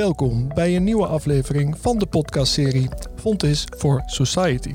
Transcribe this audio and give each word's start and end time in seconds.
Welkom 0.00 0.48
bij 0.54 0.76
een 0.76 0.84
nieuwe 0.84 1.06
aflevering 1.06 1.78
van 1.78 1.98
de 1.98 2.06
podcastserie 2.06 2.88
Fontis 3.16 3.66
for 3.76 4.02
Society. 4.06 4.74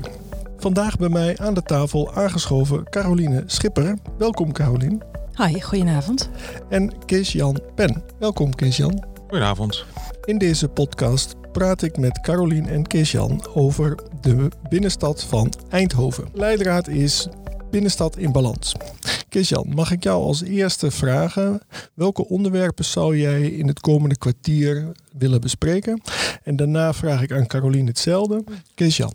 Vandaag 0.56 0.96
bij 0.96 1.08
mij 1.08 1.38
aan 1.38 1.54
de 1.54 1.62
tafel 1.62 2.14
aangeschoven 2.14 2.84
Caroline 2.84 3.42
Schipper. 3.46 3.98
Welkom 4.18 4.52
Caroline. 4.52 4.98
Hi, 5.36 5.60
goedenavond. 5.60 6.30
En 6.68 7.04
Kees-Jan 7.04 7.60
Pen. 7.74 8.02
Welkom 8.18 8.54
Kees-Jan. 8.54 9.04
Goedenavond. 9.28 9.84
In 10.24 10.38
deze 10.38 10.68
podcast 10.68 11.34
praat 11.52 11.82
ik 11.82 11.98
met 11.98 12.20
Caroline 12.20 12.70
en 12.70 12.86
Kees-Jan 12.86 13.46
over 13.54 13.98
de 14.20 14.48
binnenstad 14.68 15.24
van 15.24 15.52
Eindhoven. 15.68 16.28
Leidraad 16.32 16.88
is 16.88 17.28
Binnenstad 17.76 18.16
in 18.16 18.32
Balans. 18.32 18.74
Kees-Jan, 19.28 19.68
mag 19.74 19.90
ik 19.90 20.02
jou 20.02 20.22
als 20.22 20.42
eerste 20.42 20.90
vragen 20.90 21.60
welke 21.94 22.28
onderwerpen 22.28 22.84
zou 22.84 23.18
jij 23.18 23.42
in 23.42 23.68
het 23.68 23.80
komende 23.80 24.16
kwartier 24.16 24.92
willen 25.18 25.40
bespreken? 25.40 26.02
En 26.42 26.56
daarna 26.56 26.94
vraag 26.94 27.22
ik 27.22 27.32
aan 27.32 27.46
Caroline 27.46 27.86
hetzelfde. 27.86 28.44
Kees-Jan. 28.74 29.12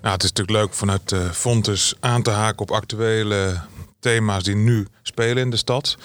Nou, 0.00 0.14
het 0.14 0.22
is 0.22 0.32
natuurlijk 0.32 0.58
leuk 0.58 0.74
vanuit 0.74 1.12
uh, 1.12 1.30
Fontes 1.30 1.94
aan 2.00 2.22
te 2.22 2.30
haken 2.30 2.60
op 2.60 2.70
actuele 2.70 3.60
thema's 4.00 4.42
die 4.42 4.56
nu 4.56 4.86
spelen 5.02 5.42
in 5.42 5.50
de 5.50 5.56
stad. 5.56 5.96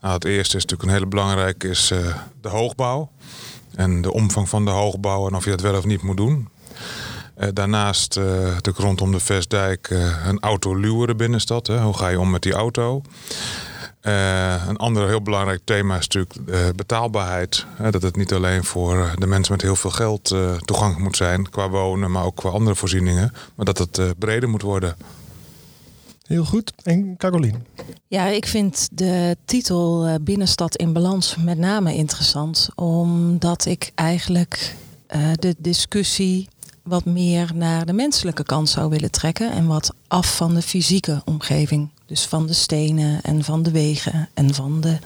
Nou, 0.00 0.14
het 0.14 0.24
eerste 0.24 0.56
is 0.56 0.62
natuurlijk 0.62 0.82
een 0.82 0.94
hele 0.94 1.06
belangrijke 1.06 1.68
is 1.68 1.90
uh, 1.90 2.16
de 2.40 2.48
hoogbouw. 2.48 3.10
En 3.74 4.02
de 4.02 4.12
omvang 4.12 4.48
van 4.48 4.64
de 4.64 4.70
hoogbouw 4.70 5.26
en 5.26 5.34
of 5.34 5.44
je 5.44 5.50
dat 5.50 5.60
wel 5.60 5.76
of 5.76 5.84
niet 5.84 6.02
moet 6.02 6.16
doen. 6.16 6.48
Uh, 7.38 7.48
daarnaast 7.52 8.16
uh, 8.16 8.24
natuurlijk 8.24 8.78
rondom 8.78 9.12
de 9.12 9.20
Vestdijk 9.20 9.90
uh, 9.90 10.26
een 10.26 10.40
autoluwere 10.40 11.14
binnenstad. 11.14 11.66
Hè. 11.66 11.80
Hoe 11.80 11.96
ga 11.96 12.08
je 12.08 12.20
om 12.20 12.30
met 12.30 12.42
die 12.42 12.52
auto? 12.52 13.02
een 14.68 14.76
ander 14.76 15.08
heel 15.08 15.22
belangrijk 15.22 15.60
thema 15.64 15.98
is 15.98 16.08
natuurlijk 16.08 16.76
betaalbaarheid. 16.76 17.66
dat 17.90 18.02
het 18.02 18.16
niet 18.16 18.32
alleen 18.32 18.64
voor 18.64 19.14
de 19.18 19.26
mensen 19.26 19.52
met 19.52 19.62
heel 19.62 19.76
veel 19.76 19.90
geld 19.90 20.34
toegankelijk 20.64 20.98
moet 20.98 21.16
zijn 21.16 21.50
qua 21.50 21.68
wonen, 21.68 22.10
maar 22.10 22.24
ook 22.24 22.36
qua 22.36 22.50
andere 22.50 22.76
voorzieningen. 22.76 23.32
Maar 23.54 23.66
dat 23.66 23.78
het 23.78 24.18
breder 24.18 24.48
moet 24.48 24.62
worden. 24.62 24.96
Heel 26.26 26.44
goed. 26.44 26.72
En 26.82 27.16
Caroline? 27.16 27.58
Ja, 28.08 28.26
ik 28.26 28.46
vind 28.46 28.88
de 28.92 29.36
titel 29.44 30.16
Binnenstad 30.20 30.76
in 30.76 30.92
Balans 30.92 31.36
met 31.36 31.58
name 31.58 31.94
interessant. 31.94 32.68
Omdat 32.74 33.64
ik 33.64 33.92
eigenlijk 33.94 34.76
de 35.34 35.54
discussie 35.58 36.48
wat 36.82 37.04
meer 37.04 37.50
naar 37.54 37.86
de 37.86 37.92
menselijke 37.92 38.44
kant 38.44 38.68
zou 38.68 38.90
willen 38.90 39.10
trekken 39.10 39.52
en 39.52 39.66
wat 39.66 39.94
af 40.08 40.36
van 40.36 40.54
de 40.54 40.62
fysieke 40.62 41.22
omgeving. 41.24 41.88
Dus 42.06 42.26
van 42.26 42.46
de 42.46 42.52
stenen 42.52 43.22
en 43.22 43.44
van 43.44 43.62
de 43.62 43.70
wegen 43.70 44.28
en 44.34 44.54
van 44.54 44.80
de 44.80 44.98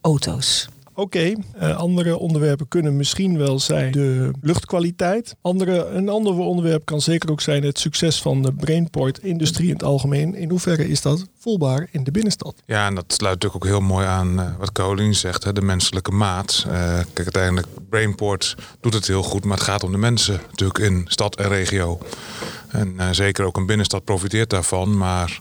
auto's. 0.00 0.68
Oké, 0.98 1.32
uh, 1.62 1.76
andere 1.76 2.18
onderwerpen 2.18 2.68
kunnen 2.68 2.96
misschien 2.96 3.38
wel 3.38 3.58
zijn 3.58 3.92
de 3.92 4.30
luchtkwaliteit. 4.40 5.36
Andere, 5.40 5.86
een 5.86 6.08
ander 6.08 6.32
onderwerp 6.32 6.84
kan 6.84 7.00
zeker 7.00 7.30
ook 7.30 7.40
zijn 7.40 7.62
het 7.62 7.78
succes 7.78 8.22
van 8.22 8.42
de 8.42 8.52
Brainport-industrie 8.52 9.66
in 9.66 9.72
het 9.72 9.82
algemeen. 9.82 10.34
In 10.34 10.50
hoeverre 10.50 10.88
is 10.88 11.02
dat 11.02 11.26
voelbaar 11.38 11.88
in 11.90 12.04
de 12.04 12.10
binnenstad? 12.10 12.62
Ja, 12.66 12.86
en 12.86 12.94
dat 12.94 13.04
sluit 13.06 13.34
natuurlijk 13.34 13.64
ook 13.64 13.70
heel 13.70 13.80
mooi 13.80 14.06
aan 14.06 14.40
uh, 14.40 14.46
wat 14.58 14.72
Caroline 14.72 15.12
zegt, 15.12 15.44
hè, 15.44 15.52
de 15.52 15.62
menselijke 15.62 16.10
maat. 16.10 16.64
Uh, 16.66 16.72
kijk, 16.72 17.18
uiteindelijk, 17.18 17.66
Brainport 17.88 18.56
doet 18.80 18.94
het 18.94 19.06
heel 19.06 19.22
goed, 19.22 19.44
maar 19.44 19.56
het 19.56 19.66
gaat 19.66 19.84
om 19.84 19.92
de 19.92 19.98
mensen 19.98 20.40
natuurlijk 20.48 20.78
in 20.78 21.04
stad 21.04 21.36
en 21.36 21.48
regio. 21.48 21.98
En 22.68 23.14
zeker 23.14 23.44
ook 23.44 23.56
een 23.56 23.66
binnenstad 23.66 24.04
profiteert 24.04 24.50
daarvan, 24.50 24.96
maar 24.96 25.40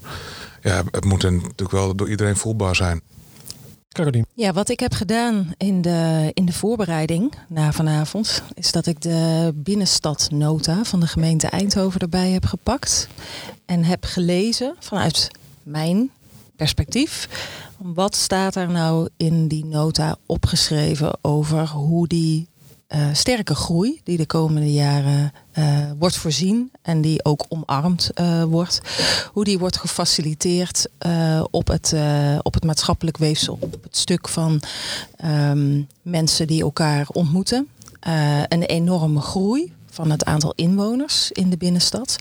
ja, 0.62 0.84
het 0.92 1.06
moet 1.06 1.24
natuurlijk 1.24 1.72
wel 1.72 1.96
door 1.96 2.10
iedereen 2.10 2.36
voelbaar 2.36 2.76
zijn. 2.76 3.02
Ja, 4.34 4.54
wat 4.54 4.70
ik 4.70 4.80
heb 4.80 4.94
gedaan 4.94 5.54
in 5.58 5.82
de, 5.82 6.32
in 6.34 6.46
de 6.46 6.54
voorbereiding 6.54 7.34
naar 7.48 7.74
vanavond, 7.74 8.44
is 8.54 8.72
dat 8.72 8.86
ik 8.86 9.02
de 9.02 9.52
binnenstadnota 9.56 10.84
van 10.84 11.00
de 11.00 11.08
gemeente 11.08 11.48
Eindhoven 11.48 12.00
erbij 12.00 12.30
heb 12.30 12.46
gepakt. 12.46 13.08
En 13.66 13.84
heb 13.84 14.04
gelezen 14.06 14.76
vanuit 14.80 15.30
mijn 15.64 16.12
perspectief. 16.56 17.30
Wat 17.78 18.16
staat 18.16 18.56
er 18.56 18.70
nou 18.70 19.10
in 19.18 19.48
die 19.48 19.66
nota 19.66 20.16
opgeschreven 20.26 21.18
over 21.22 21.68
hoe 21.68 22.08
die 22.08 22.48
uh, 22.88 23.08
sterke 23.14 23.56
groei 23.56 24.02
die 24.04 24.18
de 24.18 24.26
komende 24.26 24.74
jaren 24.74 25.34
uh, 25.54 25.66
wordt 26.00 26.16
voorzien 26.16 26.72
en 26.82 27.02
die 27.02 27.26
ook 27.26 27.46
omarmd 27.50 28.12
uh, 28.16 28.44
wordt, 28.44 28.82
hoe 29.34 29.44
die 29.44 29.60
wordt 29.60 29.78
gefaciliteerd 29.78 30.88
op, 31.52 31.68
het, 31.68 31.96
op 32.42 32.54
het 32.54 32.64
maatschappelijk 32.64 33.18
weefsel, 33.18 33.58
op 33.60 33.84
het 33.84 33.98
stuk 33.98 34.28
van 34.28 34.62
um, 35.26 35.88
mensen 36.02 36.48
die 36.48 36.62
elkaar 36.62 37.08
ontmoeten. 37.12 37.68
een 38.48 38.64
enorme 38.64 39.22
groei 39.22 39.74
van 39.90 40.12
het 40.12 40.26
aantal 40.26 40.54
inwoners 40.56 41.32
in 41.32 41.50
de 41.50 41.58
binnenstad. 41.58 42.16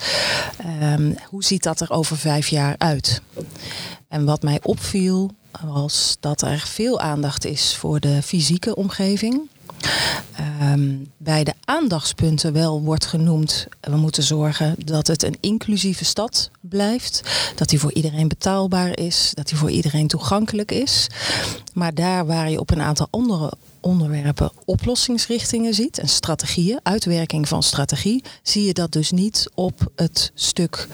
Um, 0.83 1.15
hoe 1.29 1.45
ziet 1.45 1.63
dat 1.63 1.81
er 1.81 1.91
over 1.91 2.17
vijf 2.17 2.49
jaar 2.49 2.75
uit? 2.79 3.21
En 4.09 4.25
wat 4.25 4.43
mij 4.43 4.59
opviel 4.63 5.31
was 5.65 6.17
dat 6.21 6.43
er 6.43 6.59
veel 6.59 7.01
aandacht 7.01 7.45
is 7.45 7.77
voor 7.77 8.01
de 8.01 8.23
fysieke 8.23 8.75
omgeving. 8.75 9.49
Um, 10.73 11.13
bij 11.17 11.45
de 11.45 11.55
aandachtspunten 11.65 12.53
wel 12.53 12.83
wordt 12.83 13.07
genoemd, 13.07 13.67
we 13.81 13.97
moeten 13.97 14.23
zorgen 14.23 14.75
dat 14.85 15.07
het 15.07 15.23
een 15.23 15.37
inclusieve 15.41 16.05
stad 16.05 16.51
blijft. 16.61 17.23
Dat 17.55 17.69
die 17.69 17.81
voor 17.81 17.93
iedereen 17.93 18.29
betaalbaar 18.29 18.99
is, 18.99 19.31
dat 19.35 19.49
die 19.49 19.57
voor 19.57 19.71
iedereen 19.71 20.07
toegankelijk 20.07 20.73
is. 20.73 21.07
Maar 21.75 21.95
daar 21.95 22.27
waar 22.27 22.51
je 22.51 22.61
op 22.61 22.71
een 22.71 22.81
aantal 22.81 23.09
andere 23.11 23.53
onderwerpen 23.81 24.51
oplossingsrichtingen 24.65 25.75
ziet 25.75 25.99
en 25.99 26.09
strategieën, 26.09 26.81
uitwerking 26.83 27.49
van 27.49 27.63
strategie, 27.63 28.25
zie 28.43 28.67
je 28.67 28.73
dat 28.73 28.93
dus 28.93 29.11
niet 29.11 29.51
op 29.55 29.91
het 29.97 30.31
stuk 30.35 30.89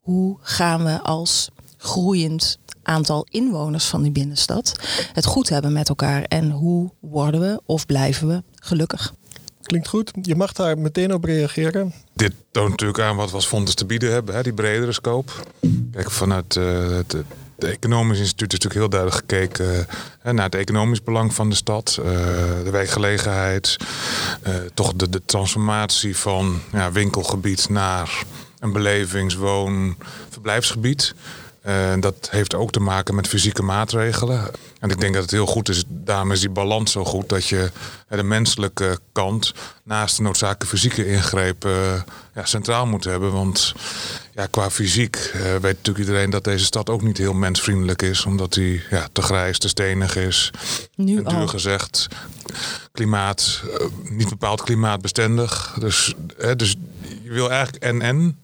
hoe 0.00 0.36
gaan 0.40 0.84
we 0.84 1.00
als 1.00 1.48
groeiend 1.76 2.58
aantal 2.90 3.26
inwoners 3.30 3.84
van 3.84 4.02
die 4.02 4.12
binnenstad 4.12 4.76
het 5.12 5.24
goed 5.24 5.48
hebben 5.48 5.72
met 5.72 5.88
elkaar 5.88 6.22
en 6.22 6.50
hoe 6.50 6.90
worden 7.00 7.40
we 7.40 7.60
of 7.66 7.86
blijven 7.86 8.28
we 8.28 8.42
gelukkig. 8.54 9.12
Klinkt 9.62 9.88
goed. 9.88 10.10
Je 10.22 10.36
mag 10.36 10.52
daar 10.52 10.78
meteen 10.78 11.14
op 11.14 11.24
reageren. 11.24 11.92
Dit 12.14 12.32
toont 12.50 12.70
natuurlijk 12.70 13.00
aan 13.00 13.16
wat 13.16 13.30
we 13.30 13.34
als 13.34 13.46
fondsen 13.46 13.76
te 13.76 13.86
bieden 13.86 14.12
hebben, 14.12 14.34
hè, 14.34 14.42
die 14.42 14.52
bredere 14.52 14.92
scope. 14.92 15.32
Kijk, 15.92 16.10
vanuit 16.10 16.56
uh, 16.56 16.88
het, 16.88 17.12
het 17.12 17.64
Economisch 17.64 18.18
Instituut 18.18 18.52
is 18.52 18.58
natuurlijk 18.58 18.80
heel 18.80 19.00
duidelijk 19.00 19.20
gekeken 19.20 19.86
uh, 20.26 20.32
naar 20.32 20.44
het 20.44 20.54
economisch 20.54 21.02
belang 21.02 21.34
van 21.34 21.48
de 21.48 21.54
stad, 21.54 21.96
uh, 21.98 22.04
de 22.64 22.70
werkgelegenheid, 22.70 23.76
toch 24.74 24.92
de, 24.94 25.08
de 25.08 25.22
transformatie 25.24 26.16
van 26.16 26.60
ja, 26.72 26.92
winkelgebied 26.92 27.68
naar 27.68 28.24
een 28.58 28.72
belevings-, 28.72 29.34
woon-, 29.34 29.96
verblijfsgebied. 30.30 31.14
Uh, 31.66 31.92
dat 32.00 32.28
heeft 32.30 32.54
ook 32.54 32.70
te 32.70 32.80
maken 32.80 33.14
met 33.14 33.28
fysieke 33.28 33.62
maatregelen. 33.62 34.50
En 34.78 34.90
ik 34.90 35.00
denk 35.00 35.14
dat 35.14 35.22
het 35.22 35.30
heel 35.30 35.46
goed 35.46 35.68
is, 35.68 35.84
daarom 35.88 36.32
is 36.32 36.40
die 36.40 36.50
balans 36.50 36.92
zo 36.92 37.04
goed, 37.04 37.28
dat 37.28 37.46
je 37.46 37.70
de 38.08 38.22
menselijke 38.22 38.98
kant 39.12 39.54
naast 39.84 40.16
de 40.16 40.22
noodzakelijke 40.22 40.66
fysieke 40.66 41.06
ingreep 41.06 41.64
uh, 41.64 42.02
ja, 42.34 42.44
centraal 42.44 42.86
moet 42.86 43.04
hebben. 43.04 43.32
Want 43.32 43.74
ja, 44.34 44.46
qua 44.46 44.70
fysiek 44.70 45.32
uh, 45.34 45.42
weet 45.42 45.62
natuurlijk 45.62 45.98
iedereen 45.98 46.30
dat 46.30 46.44
deze 46.44 46.64
stad 46.64 46.90
ook 46.90 47.02
niet 47.02 47.18
heel 47.18 47.34
mensvriendelijk 47.34 48.02
is, 48.02 48.24
omdat 48.24 48.52
die 48.52 48.82
ja, 48.90 49.08
te 49.12 49.22
grijs, 49.22 49.58
te 49.58 49.68
stenig 49.68 50.16
is. 50.16 50.50
Nu 50.94 51.16
en 51.16 51.24
duur 51.24 51.48
gezegd, 51.48 52.08
klimaat, 52.92 53.62
niet 54.02 54.28
bepaald 54.28 54.62
klimaatbestendig. 54.62 55.76
Dus, 55.78 56.14
dus 56.56 56.76
je 57.22 57.30
wil 57.30 57.50
eigenlijk 57.50 57.84
en-en 57.84 58.40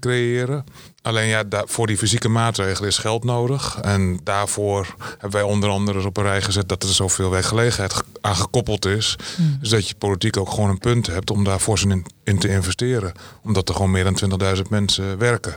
creëren. 0.00 0.64
Alleen 1.06 1.28
ja, 1.28 1.44
voor 1.50 1.86
die 1.86 1.96
fysieke 1.96 2.28
maatregelen 2.28 2.88
is 2.88 2.98
geld 2.98 3.24
nodig. 3.24 3.78
En 3.80 4.20
daarvoor 4.22 4.94
hebben 5.10 5.30
wij 5.30 5.42
onder 5.42 5.68
andere 5.68 6.06
op 6.06 6.16
een 6.16 6.22
rij 6.22 6.42
gezet 6.42 6.68
dat 6.68 6.82
er 6.82 6.88
zoveel 6.88 7.30
werkgelegenheid 7.30 8.02
aan 8.20 8.36
gekoppeld 8.36 8.84
is. 8.84 9.16
Mm. 9.36 9.56
Dus 9.60 9.68
dat 9.68 9.88
je 9.88 9.94
politiek 9.94 10.36
ook 10.36 10.50
gewoon 10.50 10.70
een 10.70 10.78
punt 10.78 11.06
hebt 11.06 11.30
om 11.30 11.44
daar 11.44 11.58
fors 11.58 11.84
in, 11.84 12.06
in 12.24 12.38
te 12.38 12.48
investeren. 12.48 13.12
Omdat 13.42 13.68
er 13.68 13.74
gewoon 13.74 13.90
meer 13.90 14.04
dan 14.04 14.40
20.000 14.56 14.62
mensen 14.68 15.18
werken. 15.18 15.54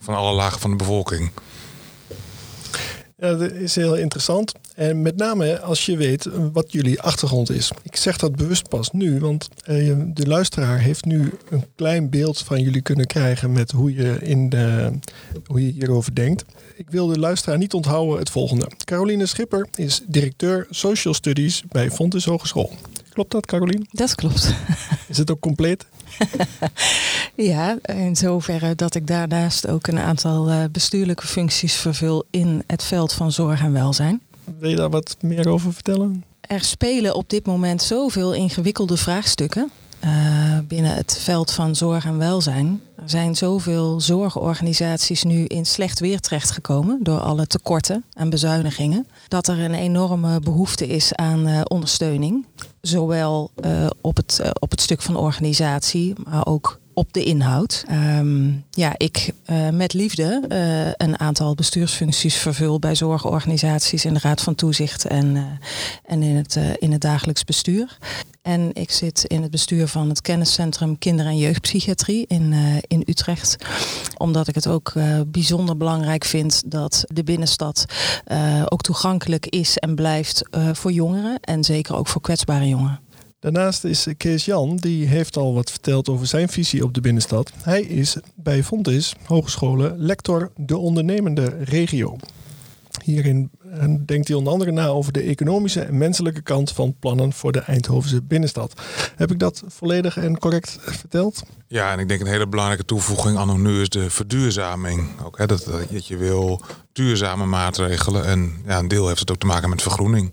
Van 0.00 0.14
alle 0.14 0.32
lagen 0.32 0.60
van 0.60 0.70
de 0.70 0.76
bevolking. 0.76 1.30
Ja, 3.16 3.34
dat 3.34 3.52
is 3.52 3.74
heel 3.74 3.96
interessant. 3.96 4.52
En 4.74 5.02
met 5.02 5.16
name 5.16 5.60
als 5.60 5.86
je 5.86 5.96
weet 5.96 6.28
wat 6.52 6.72
jullie 6.72 7.00
achtergrond 7.00 7.50
is. 7.50 7.70
Ik 7.82 7.96
zeg 7.96 8.16
dat 8.16 8.36
bewust 8.36 8.68
pas 8.68 8.90
nu, 8.90 9.20
want 9.20 9.48
eh, 9.64 9.96
de 10.06 10.26
luisteraar 10.26 10.78
heeft 10.78 11.04
nu 11.04 11.32
een 11.48 11.64
klein 11.76 12.10
beeld 12.10 12.38
van 12.38 12.60
jullie 12.60 12.82
kunnen 12.82 13.06
krijgen 13.06 13.52
met 13.52 13.70
hoe 13.70 13.94
je, 13.94 14.18
in 14.20 14.48
de, 14.48 14.92
hoe 15.46 15.66
je 15.66 15.72
hierover 15.72 16.14
denkt. 16.14 16.44
Ik 16.76 16.90
wil 16.90 17.06
de 17.06 17.18
luisteraar 17.18 17.58
niet 17.58 17.74
onthouden 17.74 18.18
het 18.18 18.30
volgende. 18.30 18.70
Caroline 18.84 19.26
Schipper 19.26 19.66
is 19.74 20.02
directeur 20.06 20.66
Social 20.70 21.14
Studies 21.14 21.62
bij 21.68 21.90
Fontes 21.90 22.24
Hogeschool. 22.24 22.72
Klopt 23.12 23.30
dat, 23.30 23.46
Caroline? 23.46 23.84
Dat 23.90 24.14
klopt. 24.14 24.54
Is 25.08 25.16
het 25.18 25.30
ook 25.30 25.40
compleet? 25.40 25.86
ja, 27.50 27.78
in 27.82 28.16
zoverre 28.16 28.74
dat 28.74 28.94
ik 28.94 29.06
daarnaast 29.06 29.68
ook 29.68 29.86
een 29.86 29.98
aantal 29.98 30.48
eh, 30.48 30.64
bestuurlijke 30.72 31.26
functies 31.26 31.74
vervul 31.74 32.24
in 32.30 32.62
het 32.66 32.84
veld 32.84 33.12
van 33.12 33.32
zorg 33.32 33.60
en 33.60 33.72
welzijn. 33.72 34.20
Wil 34.58 34.70
je 34.70 34.76
daar 34.76 34.90
wat 34.90 35.16
meer 35.20 35.48
over 35.48 35.72
vertellen? 35.72 36.24
er 36.50 36.64
spelen 36.64 37.14
op 37.14 37.30
dit 37.30 37.46
moment 37.46 37.82
zoveel 37.82 38.34
ingewikkelde 38.34 38.96
vraagstukken. 38.96 39.70
Uh, 40.04 40.58
binnen 40.68 40.94
het 40.94 41.18
veld 41.22 41.50
van 41.50 41.76
zorg 41.76 42.04
en 42.04 42.18
welzijn. 42.18 42.80
Er 42.96 43.10
zijn 43.10 43.36
zoveel 43.36 44.00
zorgorganisaties 44.00 45.22
nu 45.22 45.44
in 45.44 45.66
slecht 45.66 46.00
weer 46.00 46.20
terechtgekomen 46.20 46.98
door 47.02 47.18
alle 47.18 47.46
tekorten 47.46 48.04
en 48.12 48.30
bezuinigingen. 48.30 49.06
Dat 49.28 49.48
er 49.48 49.58
een 49.58 49.74
enorme 49.74 50.40
behoefte 50.40 50.86
is 50.86 51.14
aan 51.14 51.48
uh, 51.48 51.60
ondersteuning. 51.64 52.46
Zowel 52.80 53.50
uh, 53.64 53.86
op, 54.00 54.16
het, 54.16 54.42
op 54.60 54.70
het 54.70 54.80
stuk 54.80 55.02
van 55.02 55.16
organisatie, 55.16 56.14
maar 56.24 56.46
ook 56.46 56.79
op 56.94 57.12
de 57.12 57.24
inhoud. 57.24 57.84
Um, 58.18 58.64
ja, 58.70 58.94
ik 58.96 59.32
uh, 59.46 59.68
met 59.68 59.92
liefde 59.92 60.42
uh, 60.48 61.06
een 61.06 61.18
aantal 61.18 61.54
bestuursfuncties 61.54 62.36
vervul 62.36 62.78
bij 62.78 62.94
zorgorganisaties 62.94 64.04
in 64.04 64.14
de 64.14 64.20
Raad 64.20 64.40
van 64.40 64.54
Toezicht 64.54 65.04
en, 65.04 65.34
uh, 65.34 65.42
en 66.04 66.22
in, 66.22 66.36
het, 66.36 66.58
in 66.78 66.92
het 66.92 67.00
dagelijks 67.00 67.44
bestuur. 67.44 67.98
En 68.42 68.70
ik 68.72 68.90
zit 68.90 69.24
in 69.24 69.42
het 69.42 69.50
bestuur 69.50 69.88
van 69.88 70.08
het 70.08 70.20
kenniscentrum 70.20 70.98
Kinder- 70.98 71.26
en 71.26 71.36
Jeugdpsychiatrie 71.36 72.24
in, 72.26 72.54
in 72.86 73.02
Utrecht. 73.06 73.56
Omdat 74.16 74.48
ik 74.48 74.54
het 74.54 74.66
ook 74.66 74.92
bijzonder 75.26 75.76
belangrijk 75.76 76.24
vind 76.24 76.62
dat 76.66 77.04
de 77.06 77.24
binnenstad 77.24 77.84
ook 78.68 78.82
toegankelijk 78.82 79.46
is 79.46 79.78
en 79.78 79.94
blijft 79.94 80.42
voor 80.72 80.92
jongeren. 80.92 81.40
En 81.40 81.64
zeker 81.64 81.96
ook 81.96 82.08
voor 82.08 82.20
kwetsbare 82.20 82.68
jongeren. 82.68 83.00
Daarnaast 83.40 83.84
is 83.84 84.06
Kees 84.16 84.44
Jan, 84.44 84.76
die 84.76 85.06
heeft 85.06 85.36
al 85.36 85.54
wat 85.54 85.70
verteld 85.70 86.08
over 86.08 86.26
zijn 86.26 86.48
visie 86.48 86.84
op 86.84 86.94
de 86.94 87.00
binnenstad. 87.00 87.52
Hij 87.62 87.80
is 87.80 88.16
bij 88.34 88.64
Fontis 88.64 89.14
Hogescholen 89.24 89.98
lector 89.98 90.50
de 90.56 90.76
ondernemende 90.76 91.56
regio. 91.64 92.16
Hierin 93.04 93.50
denkt 94.06 94.28
hij 94.28 94.36
onder 94.36 94.52
andere 94.52 94.72
na 94.72 94.86
over 94.86 95.12
de 95.12 95.20
economische 95.20 95.80
en 95.80 95.98
menselijke 95.98 96.42
kant 96.42 96.72
van 96.72 96.94
plannen 96.98 97.32
voor 97.32 97.52
de 97.52 97.58
Eindhovense 97.58 98.22
binnenstad. 98.22 98.80
Heb 99.16 99.30
ik 99.30 99.38
dat 99.38 99.62
volledig 99.66 100.16
en 100.16 100.38
correct 100.38 100.78
verteld? 100.80 101.42
Ja, 101.66 101.92
en 101.92 101.98
ik 101.98 102.08
denk 102.08 102.20
een 102.20 102.26
hele 102.26 102.48
belangrijke 102.48 102.84
toevoeging 102.84 103.36
aan 103.38 103.62
nu 103.62 103.80
is 103.80 103.88
de 103.88 104.10
verduurzaming. 104.10 105.20
Ook, 105.24 105.38
hè, 105.38 105.46
dat, 105.46 105.64
dat 105.90 106.06
je 106.06 106.16
wil 106.16 106.62
duurzame 106.92 107.46
maatregelen 107.46 108.24
en 108.24 108.52
ja, 108.66 108.78
een 108.78 108.88
deel 108.88 109.08
heeft 109.08 109.20
het 109.20 109.30
ook 109.30 109.40
te 109.40 109.46
maken 109.46 109.70
met 109.70 109.82
vergroening. 109.82 110.32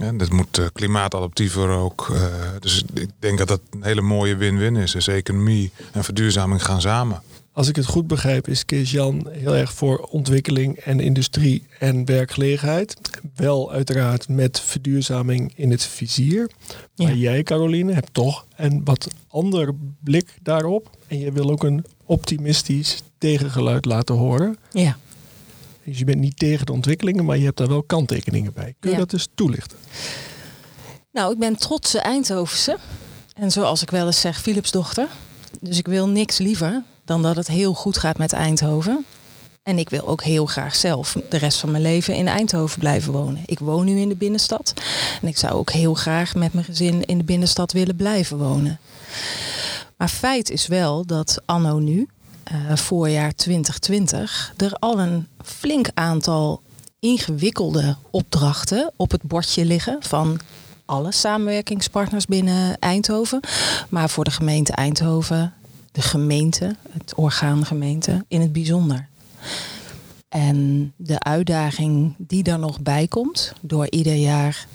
Ja, 0.00 0.12
dat 0.12 0.30
moet 0.30 0.58
uh, 0.58 0.66
klimaatadaptiever 0.72 1.68
ook. 1.68 2.08
Uh, 2.12 2.24
dus 2.60 2.84
ik 2.94 3.08
denk 3.18 3.38
dat 3.38 3.48
dat 3.48 3.60
een 3.70 3.82
hele 3.82 4.00
mooie 4.00 4.36
win-win 4.36 4.76
is. 4.76 4.92
Dus 4.92 5.06
economie 5.06 5.70
en 5.92 6.04
verduurzaming 6.04 6.64
gaan 6.64 6.80
samen. 6.80 7.22
Als 7.52 7.68
ik 7.68 7.76
het 7.76 7.86
goed 7.86 8.06
begrijp, 8.06 8.48
is 8.48 8.64
Kees 8.64 8.90
Jan 8.90 9.26
heel 9.30 9.56
erg 9.56 9.72
voor 9.72 9.98
ontwikkeling 9.98 10.76
en 10.76 11.00
industrie 11.00 11.66
en 11.78 12.04
werkgelegenheid. 12.04 12.96
Wel 13.34 13.72
uiteraard 13.72 14.28
met 14.28 14.60
verduurzaming 14.60 15.52
in 15.54 15.70
het 15.70 15.84
vizier. 15.84 16.50
Ja. 16.94 17.04
Maar 17.04 17.14
jij, 17.14 17.42
Caroline, 17.42 17.92
hebt 17.92 18.14
toch 18.14 18.46
een 18.56 18.80
wat 18.84 19.08
ander 19.28 19.74
blik 20.04 20.34
daarop. 20.42 20.90
En 21.06 21.18
je 21.18 21.32
wil 21.32 21.50
ook 21.50 21.64
een 21.64 21.84
optimistisch 22.04 23.02
tegengeluid 23.18 23.84
laten 23.84 24.14
horen. 24.14 24.56
Ja. 24.72 24.96
Dus 25.90 25.98
je 25.98 26.04
bent 26.04 26.20
niet 26.20 26.38
tegen 26.38 26.66
de 26.66 26.72
ontwikkelingen, 26.72 27.24
maar 27.24 27.38
je 27.38 27.44
hebt 27.44 27.56
daar 27.56 27.68
wel 27.68 27.82
kanttekeningen 27.82 28.52
bij. 28.52 28.74
Kun 28.80 28.90
je 28.90 28.96
dat 28.96 29.10
dus 29.10 29.28
toelichten? 29.34 29.78
Nou, 31.12 31.32
ik 31.32 31.38
ben 31.38 31.56
trotse 31.56 31.98
Eindhovense. 31.98 32.78
En 33.34 33.50
zoals 33.50 33.82
ik 33.82 33.90
wel 33.90 34.06
eens 34.06 34.20
zeg, 34.20 34.40
Philips 34.40 34.70
dochter. 34.70 35.08
Dus 35.60 35.78
ik 35.78 35.86
wil 35.86 36.08
niks 36.08 36.38
liever 36.38 36.82
dan 37.04 37.22
dat 37.22 37.36
het 37.36 37.46
heel 37.46 37.74
goed 37.74 37.98
gaat 37.98 38.18
met 38.18 38.32
Eindhoven. 38.32 39.04
En 39.62 39.78
ik 39.78 39.90
wil 39.90 40.08
ook 40.08 40.22
heel 40.22 40.46
graag 40.46 40.76
zelf 40.76 41.16
de 41.28 41.36
rest 41.36 41.58
van 41.58 41.70
mijn 41.70 41.82
leven 41.82 42.14
in 42.14 42.28
Eindhoven 42.28 42.78
blijven 42.78 43.12
wonen. 43.12 43.42
Ik 43.46 43.58
woon 43.58 43.84
nu 43.84 44.00
in 44.00 44.08
de 44.08 44.16
binnenstad. 44.16 44.74
En 45.22 45.28
ik 45.28 45.38
zou 45.38 45.52
ook 45.52 45.70
heel 45.70 45.94
graag 45.94 46.34
met 46.34 46.52
mijn 46.52 46.64
gezin 46.64 47.04
in 47.04 47.18
de 47.18 47.24
binnenstad 47.24 47.72
willen 47.72 47.96
blijven 47.96 48.38
wonen. 48.38 48.78
Maar 49.96 50.08
feit 50.08 50.50
is 50.50 50.66
wel 50.66 51.06
dat 51.06 51.42
anno 51.44 51.78
nu, 51.78 52.08
uh, 52.52 52.76
voorjaar 52.76 53.34
2020 53.34 54.54
er 54.56 54.72
al 54.72 55.00
een 55.00 55.26
flink 55.44 55.90
aantal 55.94 56.62
ingewikkelde 57.00 57.96
opdrachten 58.10 58.92
op 58.96 59.10
het 59.10 59.22
bordje 59.22 59.64
liggen 59.64 59.96
van 60.00 60.40
alle 60.84 61.12
samenwerkingspartners 61.12 62.26
binnen 62.26 62.78
Eindhoven. 62.78 63.40
Maar 63.88 64.10
voor 64.10 64.24
de 64.24 64.30
gemeente 64.30 64.72
Eindhoven, 64.72 65.54
de 65.92 66.02
gemeente, 66.02 66.76
het 66.90 67.14
orgaan 67.14 67.66
gemeente 67.66 68.24
in 68.28 68.40
het 68.40 68.52
bijzonder. 68.52 69.08
En 70.28 70.92
de 70.96 71.18
uitdaging 71.18 72.14
die 72.18 72.42
daar 72.42 72.58
nog 72.58 72.80
bij 72.80 73.06
komt, 73.06 73.52
door 73.60 73.86
ieder 73.90 74.14
jaar 74.14 74.66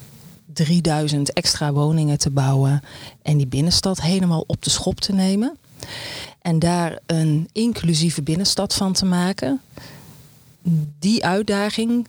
3000 0.46 1.32
extra 1.32 1.72
woningen 1.72 2.18
te 2.18 2.30
bouwen 2.30 2.82
en 3.22 3.36
die 3.36 3.46
binnenstad 3.46 4.00
helemaal 4.00 4.44
op 4.46 4.62
de 4.62 4.70
schop 4.70 5.00
te 5.00 5.12
nemen. 5.12 5.56
En 6.46 6.58
daar 6.58 6.98
een 7.06 7.48
inclusieve 7.52 8.22
binnenstad 8.22 8.74
van 8.74 8.92
te 8.92 9.04
maken. 9.04 9.60
Die 10.98 11.24
uitdaging, 11.24 12.06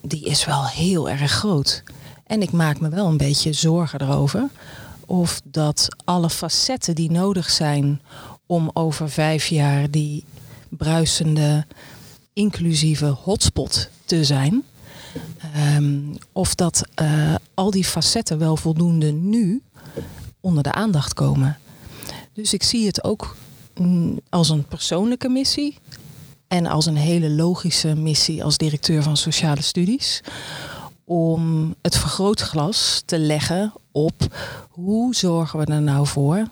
die 0.00 0.24
is 0.24 0.44
wel 0.44 0.66
heel 0.66 1.08
erg 1.08 1.30
groot. 1.30 1.82
En 2.26 2.42
ik 2.42 2.52
maak 2.52 2.80
me 2.80 2.88
wel 2.88 3.06
een 3.06 3.16
beetje 3.16 3.52
zorgen 3.52 4.00
erover. 4.00 4.48
Of 5.06 5.40
dat 5.44 5.88
alle 6.04 6.30
facetten 6.30 6.94
die 6.94 7.10
nodig 7.10 7.50
zijn 7.50 8.00
om 8.46 8.70
over 8.72 9.10
vijf 9.10 9.46
jaar 9.46 9.90
die 9.90 10.24
bruisende, 10.68 11.66
inclusieve 12.32 13.06
hotspot 13.06 13.88
te 14.04 14.24
zijn. 14.24 14.64
Um, 15.76 16.16
of 16.32 16.54
dat 16.54 16.82
uh, 17.02 17.34
al 17.54 17.70
die 17.70 17.84
facetten 17.84 18.38
wel 18.38 18.56
voldoende 18.56 19.10
nu 19.12 19.62
onder 20.40 20.62
de 20.62 20.72
aandacht 20.72 21.14
komen. 21.14 21.58
Dus 22.32 22.52
ik 22.52 22.62
zie 22.62 22.86
het 22.86 23.04
ook 23.04 23.36
als 24.28 24.48
een 24.48 24.64
persoonlijke 24.64 25.28
missie 25.28 25.78
en 26.48 26.66
als 26.66 26.86
een 26.86 26.96
hele 26.96 27.30
logische 27.30 27.94
missie 27.94 28.44
als 28.44 28.56
directeur 28.56 29.02
van 29.02 29.16
sociale 29.16 29.62
studies. 29.62 30.22
Om 31.04 31.74
het 31.82 31.96
vergrootglas 31.96 33.02
te 33.06 33.18
leggen 33.18 33.72
op 33.92 34.36
hoe 34.68 35.14
zorgen 35.14 35.58
we 35.58 35.64
er 35.64 35.82
nou 35.82 36.06
voor 36.06 36.48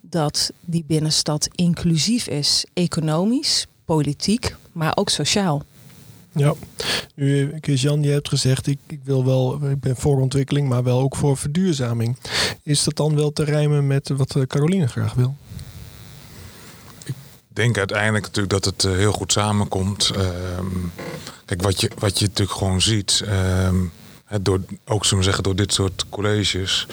dat 0.00 0.52
die 0.60 0.84
binnenstad 0.86 1.48
inclusief 1.54 2.26
is, 2.26 2.64
economisch, 2.72 3.66
politiek, 3.84 4.56
maar 4.72 4.92
ook 4.96 5.08
sociaal. 5.08 5.62
Ja, 6.34 6.54
nu 7.14 7.58
Jan, 7.60 8.02
je 8.02 8.10
hebt 8.10 8.28
gezegd, 8.28 8.66
ik, 8.66 8.78
ik 8.86 9.00
wil 9.04 9.24
wel, 9.24 9.70
ik 9.70 9.80
ben 9.80 9.96
voor 9.96 10.20
ontwikkeling, 10.20 10.68
maar 10.68 10.82
wel 10.82 11.00
ook 11.00 11.16
voor 11.16 11.36
verduurzaming. 11.36 12.16
Is 12.62 12.84
dat 12.84 12.96
dan 12.96 13.14
wel 13.14 13.32
te 13.32 13.44
rijmen 13.44 13.86
met 13.86 14.08
wat 14.08 14.36
Caroline 14.46 14.88
graag 14.88 15.14
wil? 15.14 15.34
Denk 17.52 17.78
uiteindelijk 17.78 18.24
natuurlijk 18.24 18.52
dat 18.52 18.64
het 18.64 18.84
eh, 18.84 18.92
heel 18.92 19.12
goed 19.12 19.32
samenkomt. 19.32 20.10
Ehm, 20.10 20.66
kijk, 21.44 21.62
wat 21.62 21.80
je, 21.80 21.90
wat 21.98 22.18
je 22.18 22.26
natuurlijk 22.26 22.58
gewoon 22.58 22.80
ziet, 22.80 23.24
um, 23.66 23.92
door, 24.40 24.60
ook 24.84 25.04
zullen 25.04 25.24
zeggen, 25.24 25.42
door 25.42 25.56
dit 25.56 25.72
soort 25.72 26.04
colleges. 26.08 26.86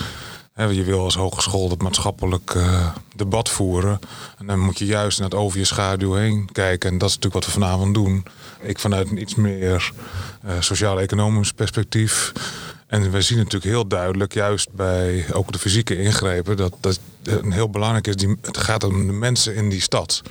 Je 0.68 0.84
wil 0.84 1.04
als 1.04 1.16
hogeschool 1.16 1.70
het 1.70 1.82
maatschappelijk 1.82 2.54
uh, 2.54 2.88
debat 3.16 3.50
voeren. 3.50 4.00
En 4.38 4.46
dan 4.46 4.60
moet 4.60 4.80
je 4.80 4.86
juist 4.86 5.20
naar 5.20 5.30
het 5.30 5.40
over 5.40 5.60
je 5.60 5.66
schaduw 5.66 6.14
heen 6.14 6.50
kijken. 6.52 6.92
En 6.92 6.98
dat 6.98 7.10
is 7.10 7.16
natuurlijk 7.16 7.46
wat 7.46 7.54
we 7.54 7.60
vanavond 7.60 7.94
doen. 7.94 8.26
Ik 8.62 8.80
vanuit 8.80 9.10
een 9.10 9.22
iets 9.22 9.36
meer 9.36 9.92
uh, 10.46 10.52
sociaal-economisch 10.60 11.54
perspectief. 11.54 12.32
En 12.88 13.12
we 13.12 13.22
zien 13.22 13.38
natuurlijk 13.38 13.64
heel 13.64 13.88
duidelijk, 13.88 14.34
juist 14.34 14.72
bij 14.72 15.26
ook 15.34 15.52
de 15.52 15.60
fysieke 15.60 16.02
ingrepen, 16.02 16.58
dat, 16.58 16.74
dat 16.80 17.00
een 17.24 17.52
heel 17.52 17.70
belangrijk 17.70 18.08
is. 18.08 18.16
Het 18.42 18.58
gaat 18.58 18.84
om 18.84 19.08
de 19.08 19.14
mensen 19.14 19.56
in 19.56 19.70
die 19.70 19.82
stad. 19.82 20.22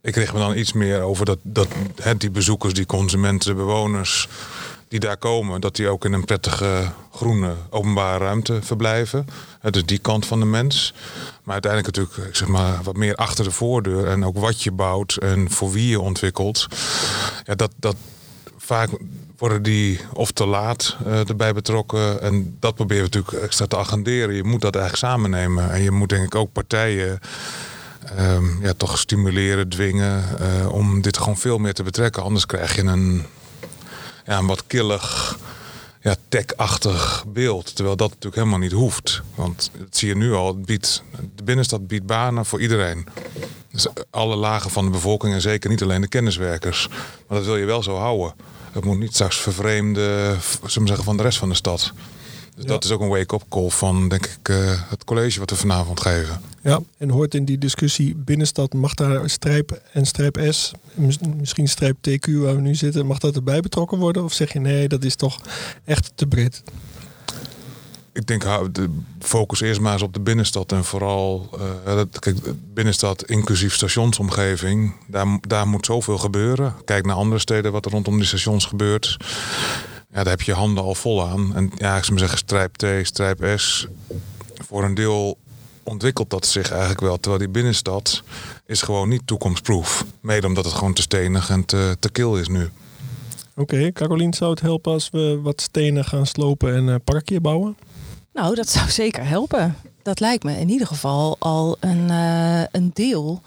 Ik 0.00 0.12
kreeg 0.12 0.32
me 0.32 0.38
dan 0.38 0.56
iets 0.56 0.72
meer 0.72 1.00
over 1.00 1.24
dat, 1.24 1.38
dat 1.42 1.68
die 2.18 2.30
bezoekers, 2.30 2.74
die 2.74 2.86
consumenten, 2.86 3.56
bewoners 3.56 4.28
die 4.92 5.00
daar 5.00 5.16
komen, 5.16 5.60
dat 5.60 5.76
die 5.76 5.88
ook 5.88 6.04
in 6.04 6.12
een 6.12 6.24
prettige 6.24 6.92
groene 7.12 7.54
openbare 7.70 8.24
ruimte 8.24 8.62
verblijven. 8.62 9.26
Dus 9.70 9.84
die 9.84 9.98
kant 9.98 10.26
van 10.26 10.40
de 10.40 10.46
mens. 10.46 10.94
Maar 11.42 11.52
uiteindelijk 11.52 11.96
natuurlijk 11.96 12.36
zeg 12.36 12.48
maar, 12.48 12.82
wat 12.82 12.96
meer 12.96 13.14
achter 13.14 13.44
de 13.44 13.50
voordeur 13.50 14.06
en 14.06 14.24
ook 14.24 14.38
wat 14.38 14.62
je 14.62 14.70
bouwt 14.70 15.16
en 15.16 15.50
voor 15.50 15.72
wie 15.72 15.88
je 15.88 16.00
ontwikkelt. 16.00 16.66
Ja, 17.44 17.54
dat, 17.54 17.72
dat 17.76 17.96
vaak 18.56 18.90
worden 19.38 19.62
die 19.62 20.00
of 20.12 20.30
te 20.30 20.46
laat 20.46 20.96
uh, 21.06 21.28
erbij 21.28 21.52
betrokken. 21.52 22.22
En 22.22 22.56
dat 22.60 22.74
proberen 22.74 23.04
we 23.04 23.10
natuurlijk 23.14 23.44
extra 23.44 23.66
te 23.66 23.76
agenderen. 23.76 24.34
Je 24.34 24.44
moet 24.44 24.60
dat 24.60 24.76
eigenlijk 24.76 25.12
samen 25.12 25.30
nemen. 25.30 25.70
En 25.70 25.82
je 25.82 25.90
moet 25.90 26.08
denk 26.08 26.24
ik 26.24 26.34
ook 26.34 26.52
partijen 26.52 27.18
um, 28.18 28.58
ja, 28.62 28.72
toch 28.76 28.98
stimuleren, 28.98 29.68
dwingen 29.68 30.24
uh, 30.40 30.72
om 30.72 31.00
dit 31.00 31.18
gewoon 31.18 31.36
veel 31.36 31.58
meer 31.58 31.74
te 31.74 31.82
betrekken. 31.82 32.22
Anders 32.22 32.46
krijg 32.46 32.76
je 32.76 32.82
een, 32.82 33.26
ja, 34.26 34.38
een 34.38 34.46
wat 34.46 34.66
killig, 34.66 35.38
ja, 36.00 36.16
tech-achtig 36.28 37.24
beeld. 37.28 37.74
Terwijl 37.74 37.96
dat 37.96 38.08
natuurlijk 38.08 38.36
helemaal 38.36 38.58
niet 38.58 38.72
hoeft. 38.72 39.22
Want 39.34 39.70
dat 39.78 39.96
zie 39.96 40.08
je 40.08 40.16
nu 40.16 40.32
al. 40.32 40.46
Het 40.46 40.66
biedt, 40.66 41.02
de 41.34 41.42
binnenstad 41.42 41.86
biedt 41.86 42.06
banen 42.06 42.46
voor 42.46 42.60
iedereen. 42.60 43.06
Dus 43.70 43.86
alle 44.10 44.36
lagen 44.36 44.70
van 44.70 44.84
de 44.84 44.90
bevolking 44.90 45.34
en 45.34 45.40
zeker 45.40 45.70
niet 45.70 45.82
alleen 45.82 46.00
de 46.00 46.08
kenniswerkers. 46.08 46.88
Maar 47.28 47.38
dat 47.38 47.46
wil 47.46 47.56
je 47.56 47.64
wel 47.64 47.82
zo 47.82 47.96
houden. 47.96 48.34
Het 48.72 48.84
moet 48.84 48.98
niet 48.98 49.14
straks 49.14 49.36
vervreemden 49.36 50.38
zeggen, 50.66 51.04
van 51.04 51.16
de 51.16 51.22
rest 51.22 51.38
van 51.38 51.48
de 51.48 51.54
stad. 51.54 51.92
Dus 52.54 52.64
dat 52.64 52.84
is 52.84 52.90
ook 52.90 53.00
een 53.00 53.08
wake-up 53.08 53.42
call 53.48 53.68
van, 53.68 54.08
denk 54.08 54.26
ik, 54.26 54.48
uh, 54.48 54.90
het 54.90 55.04
college 55.04 55.38
wat 55.38 55.50
we 55.50 55.56
vanavond 55.56 56.00
geven. 56.00 56.40
Ja, 56.62 56.80
en 56.98 57.10
hoort 57.10 57.34
in 57.34 57.44
die 57.44 57.58
discussie 57.58 58.14
binnenstad, 58.14 58.72
mag 58.72 58.94
daar 58.94 59.30
strijp 59.30 59.82
en 59.92 60.06
strijp 60.06 60.46
S, 60.50 60.72
misschien 61.36 61.68
strijp 61.68 61.96
TQ 61.96 62.32
waar 62.32 62.54
we 62.54 62.60
nu 62.60 62.74
zitten, 62.74 63.06
mag 63.06 63.18
dat 63.18 63.36
erbij 63.36 63.60
betrokken 63.60 63.98
worden? 63.98 64.24
Of 64.24 64.32
zeg 64.32 64.52
je 64.52 64.60
nee, 64.60 64.88
dat 64.88 65.04
is 65.04 65.16
toch 65.16 65.40
echt 65.84 66.12
te 66.14 66.26
breed? 66.26 66.62
ik 68.12 68.26
denk, 68.26 68.42
de 68.74 68.90
focus 69.18 69.60
eerst 69.60 69.80
maar 69.80 69.92
eens 69.92 70.02
op 70.02 70.14
de 70.14 70.20
binnenstad. 70.20 70.72
En 70.72 70.84
vooral, 70.84 71.48
uh, 71.86 72.00
kijk, 72.18 72.38
binnenstad 72.74 73.24
inclusief 73.24 73.74
stationsomgeving. 73.74 74.94
Daar, 75.06 75.38
daar 75.40 75.68
moet 75.68 75.86
zoveel 75.86 76.18
gebeuren. 76.18 76.74
Kijk 76.84 77.06
naar 77.06 77.16
andere 77.16 77.40
steden 77.40 77.72
wat 77.72 77.84
er 77.84 77.90
rondom 77.90 78.16
die 78.16 78.26
stations 78.26 78.64
gebeurt. 78.64 79.16
Ja, 80.12 80.22
daar 80.22 80.32
heb 80.32 80.42
je 80.42 80.52
handen 80.52 80.84
al 80.84 80.94
vol 80.94 81.28
aan. 81.28 81.54
En 81.54 81.70
ja, 81.76 81.96
ik 81.96 82.04
zou 82.04 82.18
zeggen, 82.18 82.38
strijp 82.38 82.74
T, 82.74 82.86
strijp 83.02 83.58
S. 83.58 83.86
Voor 84.54 84.84
een 84.84 84.94
deel 84.94 85.38
ontwikkelt 85.82 86.30
dat 86.30 86.46
zich 86.46 86.70
eigenlijk 86.70 87.00
wel. 87.00 87.20
Terwijl 87.20 87.42
die 87.42 87.52
binnenstad 87.52 88.22
is 88.66 88.82
gewoon 88.82 89.08
niet 89.08 89.26
toekomstproof. 89.26 90.04
Mede 90.20 90.46
omdat 90.46 90.64
het 90.64 90.74
gewoon 90.74 90.92
te 90.92 91.02
stenig 91.02 91.50
en 91.50 91.64
te, 91.64 91.96
te 91.98 92.10
kil 92.10 92.36
is 92.36 92.48
nu. 92.48 92.70
Oké, 93.56 93.74
okay, 93.74 93.92
Carolien, 93.92 94.34
zou 94.34 94.50
het 94.50 94.60
helpen 94.60 94.92
als 94.92 95.10
we 95.10 95.40
wat 95.42 95.60
stenen 95.60 96.04
gaan 96.04 96.26
slopen 96.26 96.74
en 96.74 96.86
uh, 96.86 96.94
parkje 97.04 97.40
bouwen? 97.40 97.76
Nou, 98.32 98.54
dat 98.54 98.68
zou 98.68 98.90
zeker 98.90 99.26
helpen. 99.26 99.76
Dat 100.02 100.20
lijkt 100.20 100.44
me 100.44 100.58
in 100.58 100.68
ieder 100.68 100.86
geval 100.86 101.36
al 101.38 101.76
een, 101.80 102.08
uh, 102.08 102.62
een 102.70 102.90
deel 102.94 103.42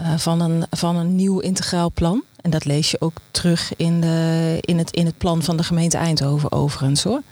uh, 0.00 0.18
van, 0.18 0.40
een, 0.40 0.66
van 0.70 0.96
een 0.96 1.16
nieuw 1.16 1.38
integraal 1.38 1.92
plan. 1.92 2.22
En 2.48 2.54
dat 2.54 2.64
lees 2.64 2.90
je 2.90 3.00
ook 3.00 3.16
terug 3.30 3.76
in, 3.76 4.00
de, 4.00 4.58
in, 4.60 4.78
het, 4.78 4.90
in 4.90 5.06
het 5.06 5.18
plan 5.18 5.42
van 5.42 5.56
de 5.56 5.62
gemeente 5.62 5.96
Eindhoven 5.96 6.52
overigens 6.52 7.02
hoor. 7.02 7.22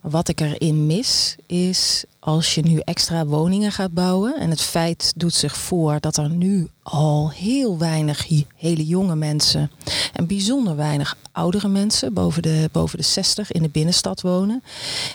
Wat 0.00 0.28
ik 0.28 0.40
erin 0.40 0.86
mis 0.86 1.36
is 1.46 2.04
als 2.18 2.54
je 2.54 2.62
nu 2.62 2.78
extra 2.78 3.26
woningen 3.26 3.72
gaat 3.72 3.92
bouwen. 3.92 4.34
En 4.40 4.50
het 4.50 4.60
feit 4.60 5.12
doet 5.16 5.34
zich 5.34 5.56
voor 5.56 6.00
dat 6.00 6.16
er 6.16 6.30
nu 6.30 6.68
al 6.82 7.30
heel 7.30 7.78
weinig 7.78 8.28
hele 8.56 8.86
jonge 8.86 9.16
mensen 9.16 9.70
en 10.12 10.26
bijzonder 10.26 10.76
weinig 10.76 11.16
oudere 11.32 11.68
mensen 11.68 12.14
boven 12.14 12.42
de, 12.42 12.68
boven 12.72 12.98
de 12.98 13.04
60 13.04 13.52
in 13.52 13.62
de 13.62 13.68
binnenstad 13.68 14.20
wonen. 14.20 14.62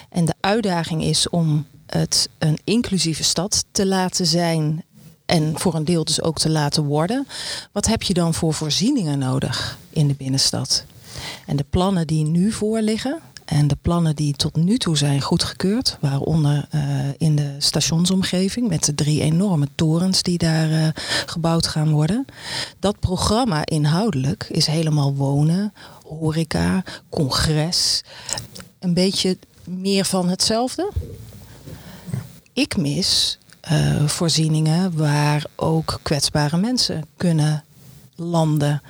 En 0.10 0.26
de 0.26 0.36
uitdaging 0.40 1.04
is 1.04 1.30
om 1.30 1.66
het 1.86 2.30
een 2.38 2.60
inclusieve 2.64 3.24
stad 3.24 3.66
te 3.72 3.86
laten 3.86 4.26
zijn 4.26 4.84
en 5.26 5.60
voor 5.60 5.76
een 5.76 5.86
deel 5.86 6.04
dus 6.04 6.22
ook 6.22 6.38
te 6.38 6.50
laten 6.50 6.84
worden. 6.84 7.28
Wat 7.72 7.86
heb 7.86 8.04
je 8.04 8.14
dan 8.14 8.34
voor 8.34 8.54
voorzieningen 8.54 9.20
nodig 9.20 9.78
in 9.90 10.08
de 10.08 10.14
binnenstad? 10.14 10.86
En 11.46 11.56
de 11.56 11.66
plannen 11.70 12.08
die 12.08 12.26
nu 12.26 12.52
voorliggen 12.52 13.20
en 13.46 13.68
de 13.68 13.78
plannen 13.82 14.16
die 14.16 14.36
tot 14.36 14.56
nu 14.56 14.78
toe 14.78 14.98
zijn 14.98 15.22
goedgekeurd, 15.22 15.98
waaronder 16.02 16.68
uh, 16.76 16.82
in 17.18 17.36
de 17.36 17.56
stationsomgeving 17.58 18.68
met 18.68 18.86
de 18.86 18.96
drie 18.96 19.22
enorme 19.22 19.68
torens 19.76 20.22
die 20.22 20.38
daar 20.38 20.70
uh, 20.70 20.88
gebouwd 21.26 21.68
gaan 21.68 21.92
worden. 21.92 22.26
Dat 22.80 23.00
programma 23.00 23.66
inhoudelijk 23.66 24.48
is 24.50 24.66
helemaal 24.66 25.16
wonen, 25.16 25.74
horeca, 26.04 26.84
congres, 27.10 28.04
een 28.80 28.94
beetje 28.94 29.38
meer 29.64 30.06
van 30.06 30.30
hetzelfde. 30.30 30.92
Ik 32.54 32.78
mis 32.78 33.40
uh, 33.72 34.06
voorzieningen 34.08 34.98
waar 34.98 35.46
ook 35.56 36.00
kwetsbare 36.02 36.58
mensen 36.58 37.06
kunnen 37.18 37.64
landen. 38.16 38.82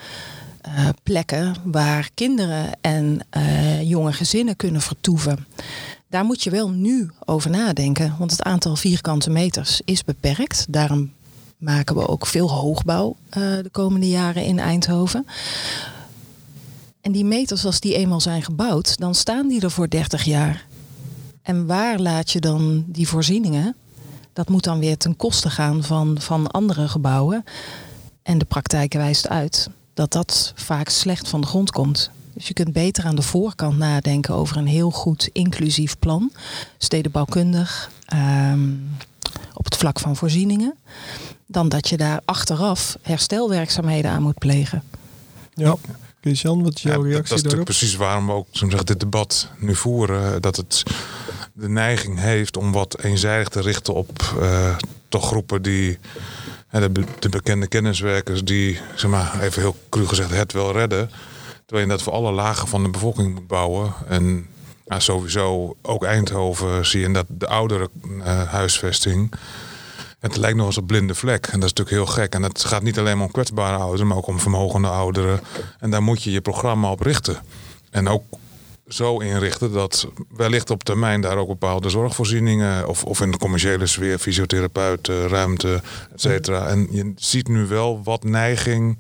Uh, 0.68 0.90
plekken 1.04 1.56
waar 1.64 2.10
kinderen 2.14 2.70
en 2.82 3.20
uh, 3.38 3.90
jonge 3.90 4.14
gezinnen 4.14 4.56
kunnen 4.56 4.82
vertoeven. 4.82 5.48
Daar 6.10 6.26
moet 6.26 6.44
je 6.44 6.50
wel 6.50 6.70
nu 6.70 7.10
over 7.26 7.50
nadenken, 7.50 8.16
want 8.20 8.32
het 8.32 8.44
aantal 8.44 8.76
vierkante 8.76 9.30
meters 9.30 9.82
is 9.86 10.04
beperkt. 10.04 10.66
Daarom 10.70 11.12
maken 11.58 11.96
we 11.96 12.08
ook 12.08 12.26
veel 12.26 12.52
hoogbouw 12.52 13.16
de 13.30 13.70
komende 13.72 14.08
jaren 14.10 14.44
in 14.44 14.60
Eindhoven. 14.60 15.26
En 17.02 17.12
die 17.12 17.26
meters, 17.26 17.66
als 17.66 17.80
die 17.80 17.96
eenmaal 17.96 18.22
zijn 18.22 18.44
gebouwd, 18.44 18.98
dan 18.98 19.16
staan 19.16 19.48
die 19.48 19.62
er 19.62 19.72
voor 19.72 19.90
30 19.90 20.24
jaar. 20.24 20.66
En 21.42 21.66
waar 21.66 22.00
laat 22.00 22.32
je 22.32 22.40
dan 22.40 22.84
die 22.88 23.08
voorzieningen 23.08 23.76
dat 24.36 24.50
moet 24.50 24.64
dan 24.64 24.80
weer 24.80 24.98
ten 24.98 25.16
koste 25.16 25.50
gaan 25.50 25.84
van, 25.84 26.18
van 26.20 26.52
andere 26.52 26.88
gebouwen. 26.88 27.44
En 28.24 28.38
de 28.38 28.46
praktijk 28.46 28.94
wijst 28.94 29.28
uit 29.30 29.70
dat 29.94 30.12
dat 30.12 30.54
vaak 30.56 30.90
slecht 30.90 31.28
van 31.28 31.42
de 31.42 31.48
grond 31.48 31.72
komt. 31.72 32.12
Dus 32.34 32.48
je 32.48 32.54
kunt 32.54 32.74
beter 32.74 33.06
aan 33.06 33.16
de 33.16 33.22
voorkant 33.22 33.78
nadenken 33.78 34.34
over 34.34 34.58
een 34.58 34.68
heel 34.68 34.92
goed 34.92 35.30
inclusief 35.32 36.00
plan. 36.00 36.32
Stedenbouwkundig, 36.78 37.92
um, 38.14 38.90
op 39.54 39.66
het 39.66 39.76
vlak 39.78 40.00
van 40.00 40.16
voorzieningen. 40.16 40.76
Dan 41.48 41.70
dat 41.70 41.90
je 41.90 41.98
daar 41.98 42.22
achteraf 42.26 42.98
herstelwerkzaamheden 43.02 44.12
aan 44.12 44.24
moet 44.24 44.40
plegen. 44.40 44.84
Ja, 45.54 45.76
Christian, 46.22 46.64
wat 46.64 46.76
is 46.76 46.82
jouw 46.82 47.02
reactie 47.02 47.22
dat, 47.22 47.28
dat 47.28 47.38
is 47.38 47.44
daarop? 47.44 47.66
precies 47.66 47.96
waarom 47.96 48.26
we 48.26 48.32
ook 48.32 48.48
zeggen, 48.52 48.86
dit 48.86 49.00
debat 49.00 49.50
nu 49.60 49.76
voeren. 49.76 50.42
Dat 50.42 50.56
het 50.56 50.84
de 51.58 51.70
neiging 51.70 52.20
heeft 52.20 52.58
om 52.58 52.72
wat 52.72 53.00
eenzijdig 53.04 53.48
te 53.48 53.62
richten 53.62 53.94
op 53.94 54.36
uh, 54.40 54.76
toch 55.08 55.28
groepen 55.28 55.62
die 55.62 56.00
de, 56.70 56.92
de, 57.20 57.30
bekende 57.30 57.68
kenniswerkers 57.68 58.44
die, 58.44 58.80
zeg 58.96 59.12
maar, 59.12 59.42
even 59.42 59.62
heel 59.62 59.76
cru 59.90 60.08
gezegd, 60.08 60.30
het 60.30 60.54
wel 60.54 60.72
redden. 60.72 61.10
Terwijl 61.66 61.88
je 61.88 61.94
dat 61.94 62.04
voor 62.04 62.14
alle 62.14 62.32
lagen 62.32 62.68
van 62.68 62.84
de 62.84 62.90
bevolking 62.90 63.34
moet 63.34 63.48
bouwen. 63.48 63.94
En 64.08 64.48
nou, 64.86 65.02
sowieso 65.02 65.76
ook 65.82 66.04
Eindhoven 66.04 66.86
zie 66.86 67.02
je 67.02 67.12
dat 67.12 67.26
de 67.28 67.48
oudere 67.48 67.90
uh, 68.04 68.44
huisvesting. 68.44 69.34
Het 70.20 70.38
lijkt 70.38 70.58
nog 70.58 70.66
eens 70.66 70.78
een 70.78 70.86
blinde 70.86 71.16
vlek. 71.16 71.46
En 71.46 71.60
dat 71.60 71.70
is 71.70 71.74
natuurlijk 71.76 71.90
heel 71.90 72.24
gek. 72.24 72.34
En 72.34 72.44
het 72.44 72.64
gaat 72.64 72.84
niet 72.84 73.00
alleen 73.00 73.20
om 73.20 73.32
kwetsbare 73.32 73.78
ouderen, 73.78 74.08
maar 74.08 74.18
ook 74.18 74.28
om 74.28 74.40
vermogende 74.40 74.88
ouderen. 74.88 75.40
En 75.80 75.90
daar 75.90 76.04
moet 76.04 76.24
je 76.24 76.32
je 76.32 76.42
programma 76.42 76.92
op 76.92 77.00
richten. 77.00 77.38
En 77.92 78.08
ook 78.08 78.24
zo 78.88 79.18
inrichten 79.20 79.72
dat 79.72 80.08
wellicht 80.30 80.70
op 80.70 80.84
termijn 80.84 81.22
daar 81.22 81.38
ook 81.38 81.48
bepaalde 81.48 81.90
zorgvoorzieningen 81.90 82.88
of, 82.88 83.04
of 83.04 83.22
in 83.22 83.32
de 83.32 83.38
commerciële 83.38 83.86
sfeer, 83.86 84.18
fysiotherapeuten, 84.18 85.28
ruimte, 85.28 85.82
et 86.14 86.22
cetera. 86.22 86.68
En 86.68 86.88
je 86.92 87.14
ziet 87.16 87.48
nu 87.48 87.66
wel 87.66 88.04
wat 88.04 88.24
neiging, 88.24 88.98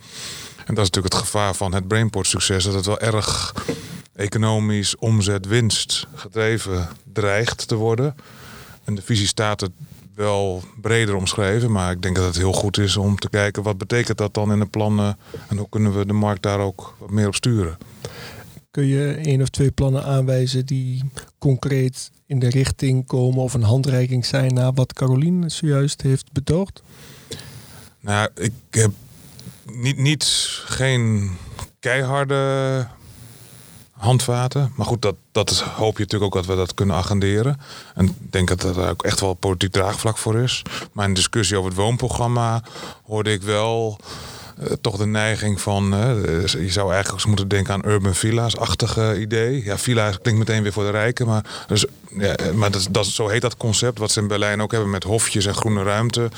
en 0.65 0.75
dat 0.75 0.83
is 0.83 0.89
natuurlijk 0.89 1.13
het 1.13 1.23
gevaar 1.23 1.53
van 1.53 1.73
het 1.73 1.87
Brainport 1.87 2.27
succes, 2.27 2.63
dat 2.63 2.73
het 2.73 2.85
wel 2.85 2.99
erg 2.99 3.53
economisch 4.15 4.95
omzet, 4.95 5.45
winst 5.45 6.07
gedreven 6.15 6.89
dreigt 7.13 7.67
te 7.67 7.75
worden. 7.75 8.15
En 8.83 8.95
de 8.95 9.01
visie 9.01 9.27
staat 9.27 9.61
het 9.61 9.71
wel 10.15 10.63
breder 10.81 11.15
omschreven, 11.15 11.71
maar 11.71 11.91
ik 11.91 12.01
denk 12.01 12.15
dat 12.15 12.25
het 12.25 12.37
heel 12.37 12.53
goed 12.53 12.77
is 12.77 12.97
om 12.97 13.19
te 13.19 13.29
kijken 13.29 13.63
wat 13.63 13.77
betekent 13.77 14.17
dat 14.17 14.33
dan 14.33 14.51
in 14.51 14.59
de 14.59 14.65
plannen 14.65 15.17
en 15.47 15.57
hoe 15.57 15.69
kunnen 15.69 15.97
we 15.97 16.05
de 16.05 16.13
markt 16.13 16.41
daar 16.41 16.59
ook 16.59 16.95
wat 16.97 17.09
meer 17.09 17.27
op 17.27 17.35
sturen. 17.35 17.77
Kun 18.75 18.85
je 18.85 19.13
één 19.13 19.41
of 19.41 19.49
twee 19.49 19.71
plannen 19.71 20.03
aanwijzen 20.03 20.65
die 20.65 21.03
concreet 21.37 22.11
in 22.25 22.39
de 22.39 22.49
richting 22.49 23.05
komen 23.05 23.43
of 23.43 23.53
een 23.53 23.63
handreiking 23.63 24.25
zijn 24.25 24.53
naar 24.53 24.73
wat 24.73 24.93
Carolien 24.93 25.51
zojuist 25.51 26.01
heeft 26.01 26.31
betoogd? 26.31 26.81
Nou, 27.99 28.29
ik 28.35 28.51
heb 28.69 28.91
niet, 29.71 29.97
niet 29.97 30.23
geen 30.65 31.31
keiharde 31.79 32.87
handvaten. 33.91 34.71
Maar 34.75 34.85
goed, 34.85 35.01
dat, 35.01 35.15
dat 35.31 35.59
hoop 35.59 35.97
je 35.97 36.03
natuurlijk 36.03 36.35
ook 36.35 36.45
dat 36.45 36.55
we 36.55 36.61
dat 36.61 36.73
kunnen 36.73 36.95
agenderen. 36.95 37.59
En 37.93 38.05
ik 38.05 38.31
denk 38.31 38.47
dat 38.47 38.63
er 38.63 38.89
ook 38.89 39.03
echt 39.03 39.19
wel 39.19 39.33
politiek 39.33 39.71
draagvlak 39.71 40.17
voor 40.17 40.35
is. 40.35 40.61
Maar 40.91 41.07
in 41.07 41.13
discussie 41.13 41.57
over 41.57 41.69
het 41.69 41.79
woonprogramma 41.79 42.63
hoorde 43.03 43.31
ik 43.31 43.41
wel 43.41 43.99
uh, 44.59 44.71
toch 44.81 44.97
de 44.97 45.05
neiging 45.05 45.61
van, 45.61 45.83
je 46.45 46.67
zou 46.67 46.91
eigenlijk 46.91 47.11
eens 47.11 47.25
moeten 47.25 47.47
denken 47.47 47.73
aan 47.73 47.85
urban 47.85 48.15
villa's-achtige 48.15 49.19
idee. 49.19 49.63
Ja, 49.63 49.77
villa 49.77 50.11
klinkt 50.21 50.39
meteen 50.39 50.63
weer 50.63 50.73
voor 50.73 50.83
de 50.83 50.91
rijken, 50.91 51.27
maar, 51.27 51.65
dus, 51.67 51.85
ja, 52.17 52.35
maar 52.53 52.71
dat, 52.71 52.87
dat, 52.91 53.05
zo 53.05 53.27
heet 53.27 53.41
dat 53.41 53.57
concept 53.57 53.99
wat 53.99 54.11
ze 54.11 54.19
in 54.19 54.27
Berlijn 54.27 54.61
ook 54.61 54.71
hebben 54.71 54.89
met 54.89 55.03
hofjes 55.03 55.45
en 55.45 55.55
groene 55.55 55.83
ruimte. 55.83 56.29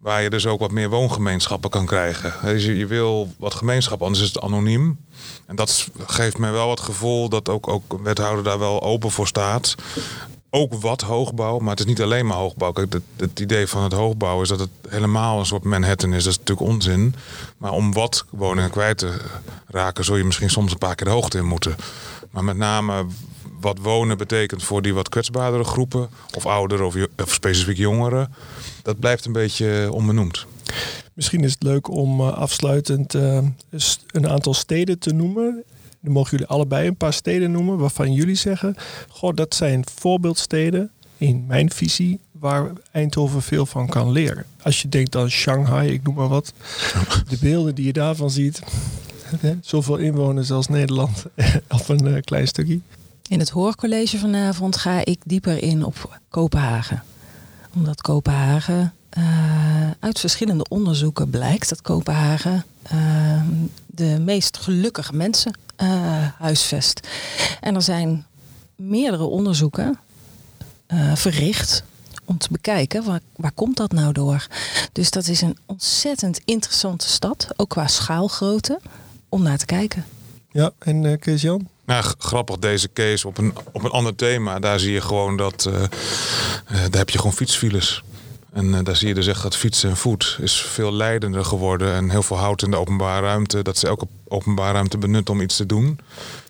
Waar 0.00 0.22
je 0.22 0.30
dus 0.30 0.46
ook 0.46 0.60
wat 0.60 0.70
meer 0.70 0.88
woongemeenschappen 0.88 1.70
kan 1.70 1.86
krijgen. 1.86 2.32
Dus 2.42 2.64
je, 2.64 2.86
wil 2.86 3.34
wat 3.38 3.54
gemeenschap, 3.54 4.02
anders 4.02 4.22
is 4.22 4.28
het 4.28 4.40
anoniem. 4.40 4.98
En 5.46 5.56
dat 5.56 5.88
geeft 6.06 6.38
mij 6.38 6.52
wel 6.52 6.70
het 6.70 6.80
gevoel 6.80 7.28
dat 7.28 7.48
ook, 7.48 7.68
ook 7.68 7.98
wethouder 8.02 8.44
daar 8.44 8.58
wel 8.58 8.82
open 8.82 9.10
voor 9.10 9.26
staat 9.26 9.74
ook 10.54 10.74
wat 10.74 11.00
hoogbouw, 11.00 11.58
maar 11.58 11.70
het 11.70 11.80
is 11.80 11.86
niet 11.86 12.02
alleen 12.02 12.26
maar 12.26 12.36
hoogbouw. 12.36 12.72
Kijk, 12.72 12.92
het, 13.16 13.40
idee 13.40 13.66
van 13.66 13.82
het 13.82 13.92
hoogbouw 13.92 14.42
is 14.42 14.48
dat 14.48 14.58
het 14.58 14.70
helemaal 14.88 15.38
een 15.38 15.46
soort 15.46 15.64
Manhattan 15.64 16.12
is. 16.12 16.24
Dat 16.24 16.32
is 16.32 16.38
natuurlijk 16.38 16.68
onzin. 16.68 17.14
Maar 17.58 17.72
om 17.72 17.92
wat 17.92 18.24
woningen 18.30 18.70
kwijt 18.70 18.98
te 18.98 19.20
raken, 19.66 20.04
zul 20.04 20.16
je 20.16 20.24
misschien 20.24 20.50
soms 20.50 20.72
een 20.72 20.78
paar 20.78 20.94
keer 20.94 21.06
de 21.06 21.12
hoogte 21.12 21.38
in 21.38 21.46
moeten. 21.46 21.76
Maar 22.30 22.44
met 22.44 22.56
name 22.56 23.06
wat 23.60 23.78
wonen 23.78 24.18
betekent 24.18 24.62
voor 24.62 24.82
die 24.82 24.94
wat 24.94 25.08
kwetsbaardere 25.08 25.64
groepen, 25.64 26.08
of 26.34 26.46
ouderen 26.46 26.86
of, 26.86 26.96
of 27.22 27.32
specifiek 27.32 27.76
jongeren, 27.76 28.34
dat 28.82 28.98
blijft 28.98 29.24
een 29.24 29.32
beetje 29.32 29.88
onbenoemd. 29.92 30.46
Misschien 31.12 31.44
is 31.44 31.52
het 31.52 31.62
leuk 31.62 31.88
om 31.88 32.20
uh, 32.20 32.32
afsluitend 32.32 33.14
uh, 33.14 33.38
een 34.10 34.28
aantal 34.28 34.54
steden 34.54 34.98
te 34.98 35.12
noemen 35.12 35.64
Dan 36.04 36.12
mogen 36.12 36.30
jullie 36.30 36.46
allebei 36.46 36.86
een 36.88 36.96
paar 36.96 37.12
steden 37.12 37.50
noemen 37.50 37.78
waarvan 37.78 38.12
jullie 38.12 38.34
zeggen: 38.34 38.76
Goh, 39.08 39.34
dat 39.34 39.54
zijn 39.54 39.84
voorbeeldsteden 39.94 40.90
in 41.16 41.44
mijn 41.46 41.70
visie 41.70 42.20
waar 42.32 42.72
Eindhoven 42.90 43.42
veel 43.42 43.66
van 43.66 43.88
kan 43.88 44.10
leren. 44.10 44.44
Als 44.62 44.82
je 44.82 44.88
denkt 44.88 45.16
aan 45.16 45.30
Shanghai, 45.30 45.92
ik 45.92 46.02
noem 46.02 46.14
maar 46.14 46.28
wat. 46.28 46.52
De 47.28 47.36
beelden 47.40 47.74
die 47.74 47.86
je 47.86 47.92
daarvan 47.92 48.30
ziet. 48.30 48.62
Zoveel 49.60 49.96
inwoners 49.96 50.50
als 50.50 50.68
Nederland 50.68 51.24
op 51.78 51.88
een 51.88 52.06
uh, 52.06 52.20
klein 52.20 52.46
stukje. 52.46 52.80
In 53.28 53.38
het 53.38 53.50
hoorcollege 53.50 54.18
vanavond 54.18 54.76
ga 54.76 55.04
ik 55.04 55.20
dieper 55.24 55.62
in 55.62 55.84
op 55.84 56.20
Kopenhagen. 56.28 57.02
Omdat 57.74 58.00
Kopenhagen 58.00 58.92
uh, 59.18 59.90
uit 59.98 60.20
verschillende 60.20 60.64
onderzoeken 60.68 61.30
blijkt 61.30 61.68
dat 61.68 61.82
Kopenhagen 61.82 62.64
uh, 62.92 63.42
de 63.86 64.18
meest 64.20 64.56
gelukkige 64.56 65.12
mensen 65.12 65.52
huisvest. 66.38 67.08
En 67.60 67.74
er 67.74 67.82
zijn 67.82 68.26
meerdere 68.76 69.24
onderzoeken 69.24 69.98
verricht 71.14 71.84
om 72.24 72.38
te 72.38 72.48
bekijken 72.50 73.04
waar, 73.04 73.20
waar 73.36 73.52
komt 73.52 73.76
dat 73.76 73.92
nou 73.92 74.12
door. 74.12 74.46
Dus 74.92 75.10
dat 75.10 75.26
is 75.26 75.40
een 75.40 75.58
ontzettend 75.66 76.40
interessante 76.44 77.08
stad, 77.08 77.48
ook 77.56 77.68
qua 77.68 77.86
schaalgrootte, 77.86 78.80
om 79.28 79.42
naar 79.42 79.58
te 79.58 79.66
kijken. 79.66 80.04
Ja, 80.50 80.70
en 80.78 81.04
uh, 81.04 81.18
Kees-Jan? 81.18 81.68
Nou, 81.84 82.04
grappig 82.18 82.58
deze 82.58 82.92
case 82.92 83.26
op 83.26 83.38
een, 83.38 83.54
op 83.72 83.84
een 83.84 83.90
ander 83.90 84.14
thema. 84.14 84.58
Daar 84.58 84.80
zie 84.80 84.92
je 84.92 85.00
gewoon 85.00 85.36
dat, 85.36 85.66
uh, 85.68 85.74
uh, 85.74 85.88
daar 86.68 86.98
heb 86.98 87.10
je 87.10 87.18
gewoon 87.18 87.32
fietsfiles. 87.32 88.02
En 88.54 88.84
daar 88.84 88.96
zie 88.96 89.08
je 89.08 89.14
dus 89.14 89.26
echt 89.26 89.42
dat 89.42 89.56
fietsen 89.56 89.90
en 89.90 89.96
voet 89.96 90.38
is 90.40 90.60
veel 90.60 90.92
leidender 90.92 91.44
geworden. 91.44 91.94
En 91.94 92.10
heel 92.10 92.22
veel 92.22 92.36
hout 92.36 92.62
in 92.62 92.70
de 92.70 92.76
openbare 92.76 93.26
ruimte. 93.26 93.62
Dat 93.62 93.78
ze 93.78 93.86
elke 93.86 94.06
openbare 94.28 94.72
ruimte 94.72 94.98
benutten 94.98 95.34
om 95.34 95.40
iets 95.40 95.56
te 95.56 95.66
doen. 95.66 95.98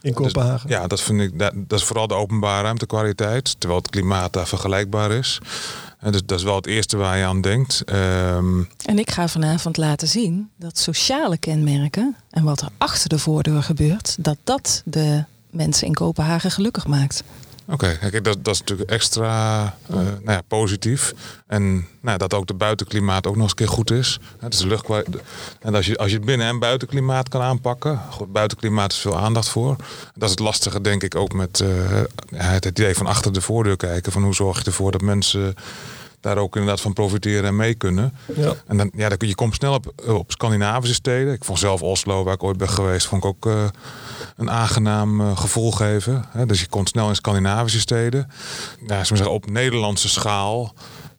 In 0.01 0.13
Kopenhagen? 0.13 0.69
Dus, 0.69 0.77
ja, 0.77 0.87
dat 0.87 1.01
vind 1.01 1.21
ik. 1.21 1.39
Dat, 1.39 1.53
dat, 1.57 1.79
is 1.79 1.85
vooral 1.85 2.07
de 2.07 2.15
openbare 2.15 2.63
ruimtekwaliteit. 2.63 3.57
Terwijl 3.59 3.81
het 3.81 3.91
klimaat 3.91 4.33
daar 4.33 4.47
vergelijkbaar 4.47 5.11
is. 5.11 5.39
En 5.99 6.13
dus 6.13 6.23
dat 6.27 6.39
is 6.39 6.45
wel 6.45 6.57
het 6.57 6.67
eerste 6.67 6.97
waar 6.97 7.19
je 7.19 7.25
aan 7.25 7.41
denkt. 7.41 7.83
Um... 7.93 8.69
En 8.85 8.99
ik 8.99 9.11
ga 9.11 9.29
vanavond 9.29 9.77
laten 9.77 10.09
zien 10.09 10.51
dat 10.57 10.79
sociale 10.79 11.37
kenmerken 11.37 12.17
en 12.31 12.45
wat 12.45 12.61
er 12.61 12.69
achter 12.79 13.09
de 13.09 13.19
voordeur 13.19 13.63
gebeurt, 13.63 14.17
dat 14.19 14.37
dat 14.45 14.83
de 14.85 15.25
mensen 15.51 15.87
in 15.87 15.95
Kopenhagen 15.95 16.51
gelukkig 16.51 16.87
maakt. 16.87 17.23
Oké, 17.69 17.99
okay, 18.05 18.21
dat, 18.21 18.45
dat 18.45 18.55
is 18.55 18.61
natuurlijk 18.61 18.91
extra 18.91 19.63
uh, 19.91 19.97
nou 19.97 20.13
ja, 20.25 20.41
positief. 20.49 21.15
En 21.47 21.87
nou, 22.01 22.19
dat 22.19 22.35
ook 22.35 22.47
de 22.47 22.55
buitenklimaat 22.55 23.27
ook 23.27 23.35
nog 23.35 23.43
eens 23.43 23.51
een 23.51 23.57
keer 23.57 23.69
goed 23.69 23.91
is. 23.91 24.21
Dus 24.49 24.59
de 24.59 24.67
lucht, 24.67 24.89
en 25.61 25.75
als 25.75 25.87
je, 25.87 25.99
als 25.99 26.11
je 26.11 26.17
het 26.17 26.25
binnen- 26.25 26.47
en 26.47 26.59
buitenklimaat 26.59 27.29
kan 27.29 27.41
aanpakken. 27.41 28.01
Goed, 28.11 28.33
buitenklimaat 28.33 28.93
is 28.93 28.99
veel 28.99 29.19
aandacht 29.19 29.49
voor. 29.49 29.77
Dat 30.15 30.25
is 30.25 30.31
het 30.31 30.39
lastige 30.39 30.81
denk 30.81 31.03
ik 31.03 31.15
ook 31.15 31.33
met 31.33 31.61
uh, 31.61 32.01
het 32.35 32.65
idee 32.65 32.95
van 32.95 33.07
achter 33.07 33.33
de 33.33 33.41
voordeur 33.41 33.77
kijken. 33.77 34.13
Van 34.13 34.23
hoe 34.23 34.35
zorg 34.35 34.59
je 34.59 34.65
ervoor 34.65 34.93
dat 34.93 35.01
mensen 35.01 35.55
daar 36.25 36.39
ook 36.39 36.57
inderdaad 36.57 36.81
van 36.81 36.93
profiteren 36.93 37.45
en 37.45 37.57
mee 37.57 37.75
kunnen. 37.75 38.15
Ja. 38.35 38.53
En 38.67 38.77
dan, 38.77 38.91
ja, 38.95 39.09
dan, 39.09 39.29
je 39.29 39.35
komt 39.35 39.55
snel 39.55 39.75
op, 39.75 39.93
op 40.07 40.31
Scandinavische 40.31 40.95
steden. 40.95 41.33
Ik 41.33 41.45
vond 41.45 41.59
zelf 41.59 41.83
Oslo, 41.83 42.25
waar 42.25 42.35
ik 42.35 42.43
ooit 42.43 42.57
ben 42.57 42.69
geweest, 42.69 43.07
vond 43.07 43.25
ik 43.25 43.29
ook 43.29 43.47
uh, 43.47 43.65
een 44.37 44.51
aangenaam 44.51 45.21
uh, 45.21 45.37
gevoel 45.37 45.73
geven. 45.73 46.25
Dus 46.47 46.61
je 46.61 46.67
komt 46.67 46.89
snel 46.89 47.09
in 47.09 47.15
Scandinavische 47.15 47.81
steden. 47.81 48.31
Ja, 48.87 49.05
zeggen, 49.05 49.31
op 49.31 49.51
Nederlandse 49.51 50.09
schaal 50.09 50.75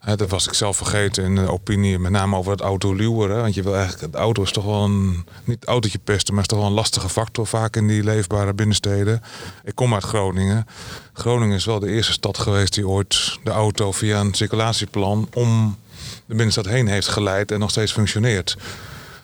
dat 0.06 0.30
was 0.30 0.48
ik 0.48 0.54
zelf 0.54 0.78
vergeten 0.78 1.24
in 1.24 1.36
de 1.36 1.52
opinie, 1.52 2.00
met 2.00 2.12
name 2.12 2.36
over 2.36 2.52
het 2.52 2.62
autoluweren. 2.62 3.42
Want 3.42 3.54
je 3.54 3.64
wil 3.64 3.76
eigenlijk, 3.76 4.02
het 4.02 4.16
auto 4.16 4.44
is 4.44 4.52
toch 4.52 4.66
wel 4.66 4.84
een, 4.84 5.26
niet 5.44 5.66
autootje 5.66 6.00
pesten, 6.04 6.34
maar 6.34 6.44
is 6.44 6.50
toch 6.50 6.60
wel 6.60 6.68
een 6.68 6.74
lastige 6.74 7.10
factor 7.10 7.48
vaak 7.48 7.76
in 7.76 7.88
die 7.88 8.04
leefbare 8.04 8.54
binnensteden. 8.54 9.22
Ik 9.64 9.76
kom 9.76 9.94
uit 9.94 10.04
Groningen. 10.04 10.68
Groningen 11.14 11.56
is 11.56 11.66
wel 11.66 11.80
de 11.80 11.90
eerste 11.90 12.12
stad 12.12 12.38
geweest 12.38 12.74
die 12.74 12.88
ooit 12.88 13.38
de 13.44 13.52
auto 13.52 13.92
via 13.92 14.20
een 14.20 14.34
circulatieplan 14.34 15.30
om 15.34 15.78
de 16.26 16.36
binnenstad 16.36 16.66
heen 16.66 16.88
heeft 16.88 17.08
geleid 17.08 17.52
en 17.52 17.60
nog 17.60 17.70
steeds 17.70 17.92
functioneert. 17.92 18.58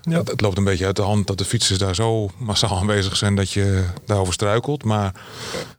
Ja. 0.01 0.17
Het, 0.17 0.27
het, 0.27 0.41
loopt 0.41 0.57
een 0.57 0.63
beetje 0.63 0.85
uit 0.85 0.95
de 0.95 1.01
hand 1.01 1.27
dat 1.27 1.37
de 1.37 1.45
fietsers 1.45 1.79
daar 1.79 1.95
zo 1.95 2.29
massaal 2.37 2.77
aanwezig 2.77 3.17
zijn 3.17 3.35
dat 3.35 3.51
je 3.51 3.85
daarover 4.05 4.33
struikelt. 4.33 4.83
Maar 4.83 5.13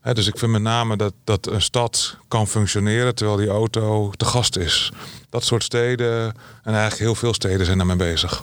hè, 0.01 0.15
dus 0.15 0.27
ik 0.27 0.39
vind 0.39 0.53
met 0.53 0.63
name 0.63 0.97
dat, 0.97 1.15
dat 1.25 1.47
een 1.47 1.63
stad 1.63 2.17
kan 2.29 2.49
functioneren 2.49 3.15
terwijl 3.15 3.39
die 3.39 3.49
auto 3.49 4.11
te 4.17 4.25
gast 4.25 4.57
is. 4.57 4.93
Dat 5.31 5.45
soort 5.45 5.63
steden 5.63 6.25
en 6.63 6.73
eigenlijk 6.73 6.99
heel 6.99 7.15
veel 7.15 7.35
steden 7.35 7.67
zijn 7.67 7.79
daarmee 7.79 7.97
bezig. 7.97 8.43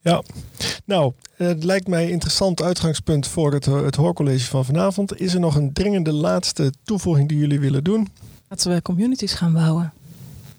Ja, 0.00 0.22
nou, 0.84 1.12
het 1.36 1.64
lijkt 1.64 1.88
mij 1.88 2.04
een 2.04 2.10
interessant 2.10 2.62
uitgangspunt 2.62 3.28
voor 3.28 3.52
het, 3.52 3.64
het 3.64 3.96
hoorcollege 3.96 4.46
van 4.46 4.64
vanavond. 4.64 5.20
Is 5.20 5.34
er 5.34 5.40
nog 5.40 5.54
een 5.54 5.72
dringende 5.72 6.12
laatste 6.12 6.72
toevoeging 6.84 7.28
die 7.28 7.38
jullie 7.38 7.60
willen 7.60 7.84
doen? 7.84 8.08
Laten 8.48 8.74
we 8.74 8.82
communities 8.82 9.32
gaan 9.32 9.52
bouwen. 9.52 9.92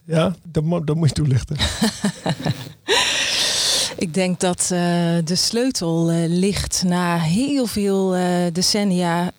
Ja, 0.06 0.36
dat, 0.43 0.63
dat 0.88 0.95
moet 0.95 1.08
je 1.08 1.13
toelichten. 1.13 1.58
Ik 3.99 4.13
denk 4.13 4.39
dat 4.39 4.62
uh, 4.62 4.79
de 5.23 5.35
sleutel 5.35 6.12
uh, 6.12 6.17
ligt 6.27 6.83
na 6.85 7.17
heel 7.17 7.65
veel 7.65 8.17
uh, 8.17 8.23
decennia 8.53 9.31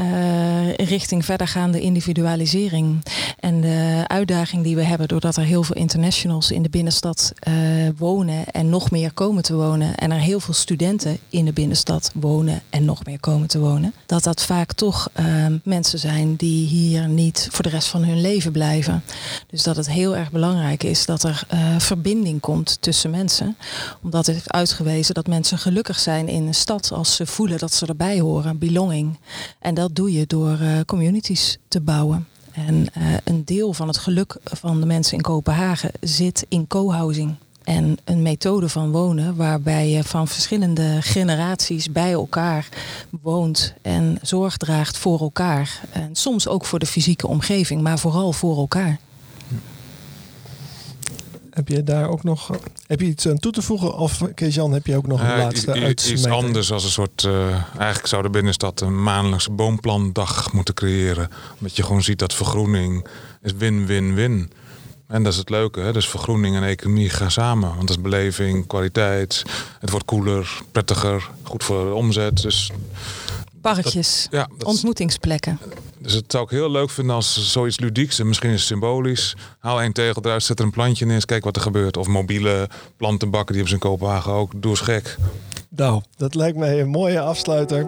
richting 0.77 1.25
verdergaande 1.25 1.81
individualisering. 1.81 3.05
En 3.39 3.61
de 3.61 4.05
uitdaging 4.07 4.63
die 4.63 4.77
we 4.77 4.83
hebben 4.83 5.09
doordat 5.09 5.37
er 5.37 5.43
heel 5.43 5.63
veel 5.63 5.77
internationals 5.77 6.51
in 6.51 6.63
de 6.63 6.69
binnenstad 6.69 7.33
wonen 7.97 8.45
en 8.51 8.69
nog 8.69 8.91
meer 8.91 9.13
komen 9.13 9.43
te 9.43 9.55
wonen. 9.55 9.95
En 9.95 10.11
er 10.11 10.19
heel 10.19 10.41
veel 10.41 10.55
studenten 10.55 11.19
in 11.29 11.45
de 11.45 11.53
binnenstad 11.53 12.11
wonen 12.15 12.63
en 12.71 12.85
nog 12.85 13.05
meer 13.05 13.21
komen 13.21 13.49
te 13.49 13.59
wonen. 13.59 13.95
Dat 14.07 14.25
dat 14.25 14.43
vaak 14.43 14.73
toch 14.73 15.09
mensen 15.63 15.99
zijn 15.99 16.37
die 16.37 16.67
hier 16.67 17.09
niet 17.09 17.49
voor 17.51 17.65
de 17.65 17.71
rest 17.71 17.89
van 17.89 18.05
hun 18.05 18.21
leven 18.21 18.53
blijven. 18.53 19.03
Dus 19.47 19.63
dat 19.63 19.77
het 19.77 19.91
heel 19.91 20.17
erg 20.17 20.31
belangrijk 20.31 20.83
is 20.83 21.07
dat 21.07 21.23
er 21.23 21.47
verbinding 21.79 22.41
komt 22.41 22.77
tussen 22.81 23.11
mensen. 23.11 23.57
Omdat 24.03 24.27
het 24.27 24.50
uitgewezen 24.53 25.15
dat 25.15 25.27
mensen 25.27 25.59
gelukkig 25.59 25.99
zijn 25.99 26.29
in 26.29 26.47
een 26.47 26.55
stad 26.55 26.93
als 26.93 27.17
ze 27.17 27.27
voelen 27.27 27.59
dat 27.59 27.73
ze 27.73 27.87
erbij 27.87 28.21
horen, 28.21 28.59
belonging. 28.59 29.19
En 29.59 29.75
dat 29.75 29.95
doe 29.95 30.13
je 30.13 30.27
door 30.27 30.59
uh, 30.61 30.81
communities 30.87 31.59
te 31.69 31.81
bouwen. 31.81 32.27
En 32.53 32.75
uh, 32.75 33.15
een 33.25 33.45
deel 33.45 33.73
van 33.73 33.89
het 33.89 33.99
geluk 33.99 34.37
van 34.45 34.81
de 34.81 34.87
mensen 34.87 35.17
in 35.17 35.23
Kopenhagen 35.23 35.91
zit 36.01 36.47
in 36.49 36.67
co-housing. 36.67 37.35
En 37.65 37.99
een 38.05 38.23
methode 38.23 38.69
van 38.69 38.91
wonen 38.91 39.37
waarbij 39.37 39.89
je 39.89 40.05
van 40.05 40.29
verschillende 40.29 40.97
generaties 41.01 41.93
bij 41.93 42.13
elkaar 42.13 42.69
woont 43.23 43.75
en 43.83 44.19
zorg 44.23 44.57
draagt 44.57 44.99
voor 44.99 45.21
elkaar. 45.21 45.81
En 45.93 46.15
soms 46.15 46.49
ook 46.49 46.65
voor 46.65 46.79
de 46.79 46.87
fysieke 46.87 47.27
omgeving, 47.27 47.83
maar 47.83 47.99
vooral 47.99 48.33
voor 48.33 48.57
elkaar. 48.57 48.99
Heb 51.51 51.69
je 51.69 51.83
daar 51.85 52.09
ook 52.09 52.23
nog 52.23 52.51
heb 52.87 53.01
je 53.01 53.07
iets 53.07 53.29
aan 53.29 53.39
toe 53.39 53.53
te 53.53 53.63
voegen? 53.63 53.97
Of 53.97 54.23
Kees-Jan, 54.35 54.73
heb 54.73 54.87
je 54.87 54.97
ook 54.97 55.07
nog 55.07 55.21
een 55.21 55.27
uh, 55.27 55.37
laatste 55.37 55.73
uitsmijter? 55.73 56.13
Iets 56.13 56.27
anders 56.27 56.73
als 56.73 56.85
een 56.85 56.91
soort... 56.91 57.23
Uh, 57.23 57.51
eigenlijk 57.77 58.07
zou 58.07 58.23
de 58.23 58.31
binnenstad 58.31 58.81
een 58.81 59.03
maandelijkse 59.03 59.51
boomplandag 59.51 60.53
moeten 60.53 60.75
creëren. 60.75 61.31
Omdat 61.59 61.77
je 61.77 61.83
gewoon 61.83 62.03
ziet 62.03 62.19
dat 62.19 62.35
vergroening 62.35 63.07
is 63.43 63.53
win-win-win. 63.53 64.53
En 65.07 65.23
dat 65.23 65.33
is 65.33 65.39
het 65.39 65.51
leuke. 65.51 65.81
Hè? 65.81 65.93
Dus 65.93 66.09
vergroening 66.09 66.57
en 66.57 66.63
economie 66.63 67.11
gaan 67.11 67.31
samen. 67.31 67.69
Want 67.69 67.81
dat 67.81 67.97
is 67.97 68.03
beleving, 68.03 68.67
kwaliteit. 68.67 69.43
Het 69.79 69.91
wordt 69.91 70.05
koeler, 70.05 70.61
prettiger, 70.73 71.31
goed 71.43 71.65
voor 71.65 71.85
de 71.85 71.95
omzet. 71.95 72.43
Dus 72.43 72.71
Parkjes, 73.61 74.27
ja, 74.31 74.49
ontmoetingsplekken. 74.65 75.59
Dus 75.99 76.13
het 76.13 76.25
zou 76.29 76.45
ik 76.45 76.51
heel 76.51 76.71
leuk 76.71 76.91
vinden 76.91 77.15
als 77.15 77.53
zoiets 77.53 77.81
ludieks 77.81 78.19
en 78.19 78.29
misschien 78.29 78.51
is 78.51 78.59
het 78.59 78.69
symbolisch. 78.69 79.37
Haal 79.59 79.81
één 79.81 79.93
tegel 79.93 80.23
eruit, 80.25 80.43
zet 80.43 80.59
er 80.59 80.65
een 80.65 80.71
plantje 80.71 81.05
in, 81.05 81.11
eens 81.11 81.25
kijk 81.25 81.45
wat 81.45 81.57
er 81.57 81.63
gebeurt. 81.63 81.97
Of 81.97 82.07
mobiele 82.07 82.69
plantenbakken, 82.97 83.55
die 83.55 83.63
hebben 83.63 83.81
ze 83.81 83.87
in 83.87 83.91
Kopenhagen 83.91 84.33
ook. 84.33 84.63
Doe 84.63 84.71
eens 84.71 84.81
gek. 84.81 85.17
Nou, 85.69 86.03
dat 86.17 86.35
lijkt 86.35 86.57
mij 86.59 86.81
een 86.81 86.89
mooie 86.89 87.21
afsluiter. 87.21 87.87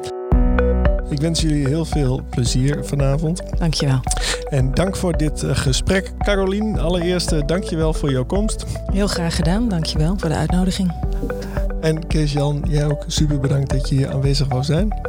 Ik 1.11 1.21
wens 1.21 1.41
jullie 1.41 1.69
heel 1.69 1.85
veel 1.85 2.21
plezier 2.31 2.85
vanavond. 2.85 3.43
Dankjewel. 3.59 4.01
En 4.49 4.75
dank 4.75 4.97
voor 4.97 5.17
dit 5.17 5.43
eh, 5.43 5.57
gesprek. 5.57 6.13
Carolien, 6.19 6.79
allereerst 6.79 7.33
uh, 7.33 7.41
dankjewel 7.47 7.95
voor 7.95 8.11
jouw 8.11 8.25
komst. 8.25 8.65
Heel 8.93 9.07
graag 9.07 9.37
gedaan. 9.37 9.69
Dankjewel 9.69 10.15
voor 10.19 10.29
de 10.29 10.35
uitnodiging. 10.35 10.93
En 11.81 12.07
Kees-Jan, 12.07 12.65
jij 12.69 12.87
ook 12.87 13.05
super 13.07 13.41
bedankt 13.41 13.71
dat 13.71 13.89
je 13.89 13.95
hier 13.95 14.13
aanwezig 14.13 14.49
wou 14.49 14.65
zijn. 14.65 15.01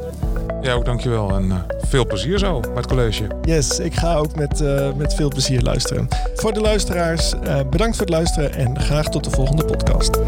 Ja, 0.63 0.73
ook 0.73 0.85
dankjewel 0.85 1.35
en 1.35 1.45
uh, 1.45 1.55
veel 1.77 2.05
plezier 2.05 2.39
zo 2.39 2.61
met 2.75 2.87
college. 2.87 3.27
Yes, 3.41 3.79
ik 3.79 3.93
ga 3.93 4.15
ook 4.15 4.35
met, 4.35 4.61
uh, 4.61 4.93
met 4.93 5.13
veel 5.13 5.29
plezier 5.29 5.61
luisteren. 5.61 6.07
Voor 6.35 6.53
de 6.53 6.61
luisteraars, 6.61 7.33
uh, 7.33 7.59
bedankt 7.69 7.95
voor 7.95 8.05
het 8.05 8.15
luisteren 8.15 8.53
en 8.53 8.79
graag 8.79 9.09
tot 9.09 9.23
de 9.23 9.29
volgende 9.29 9.65
podcast. 9.65 10.19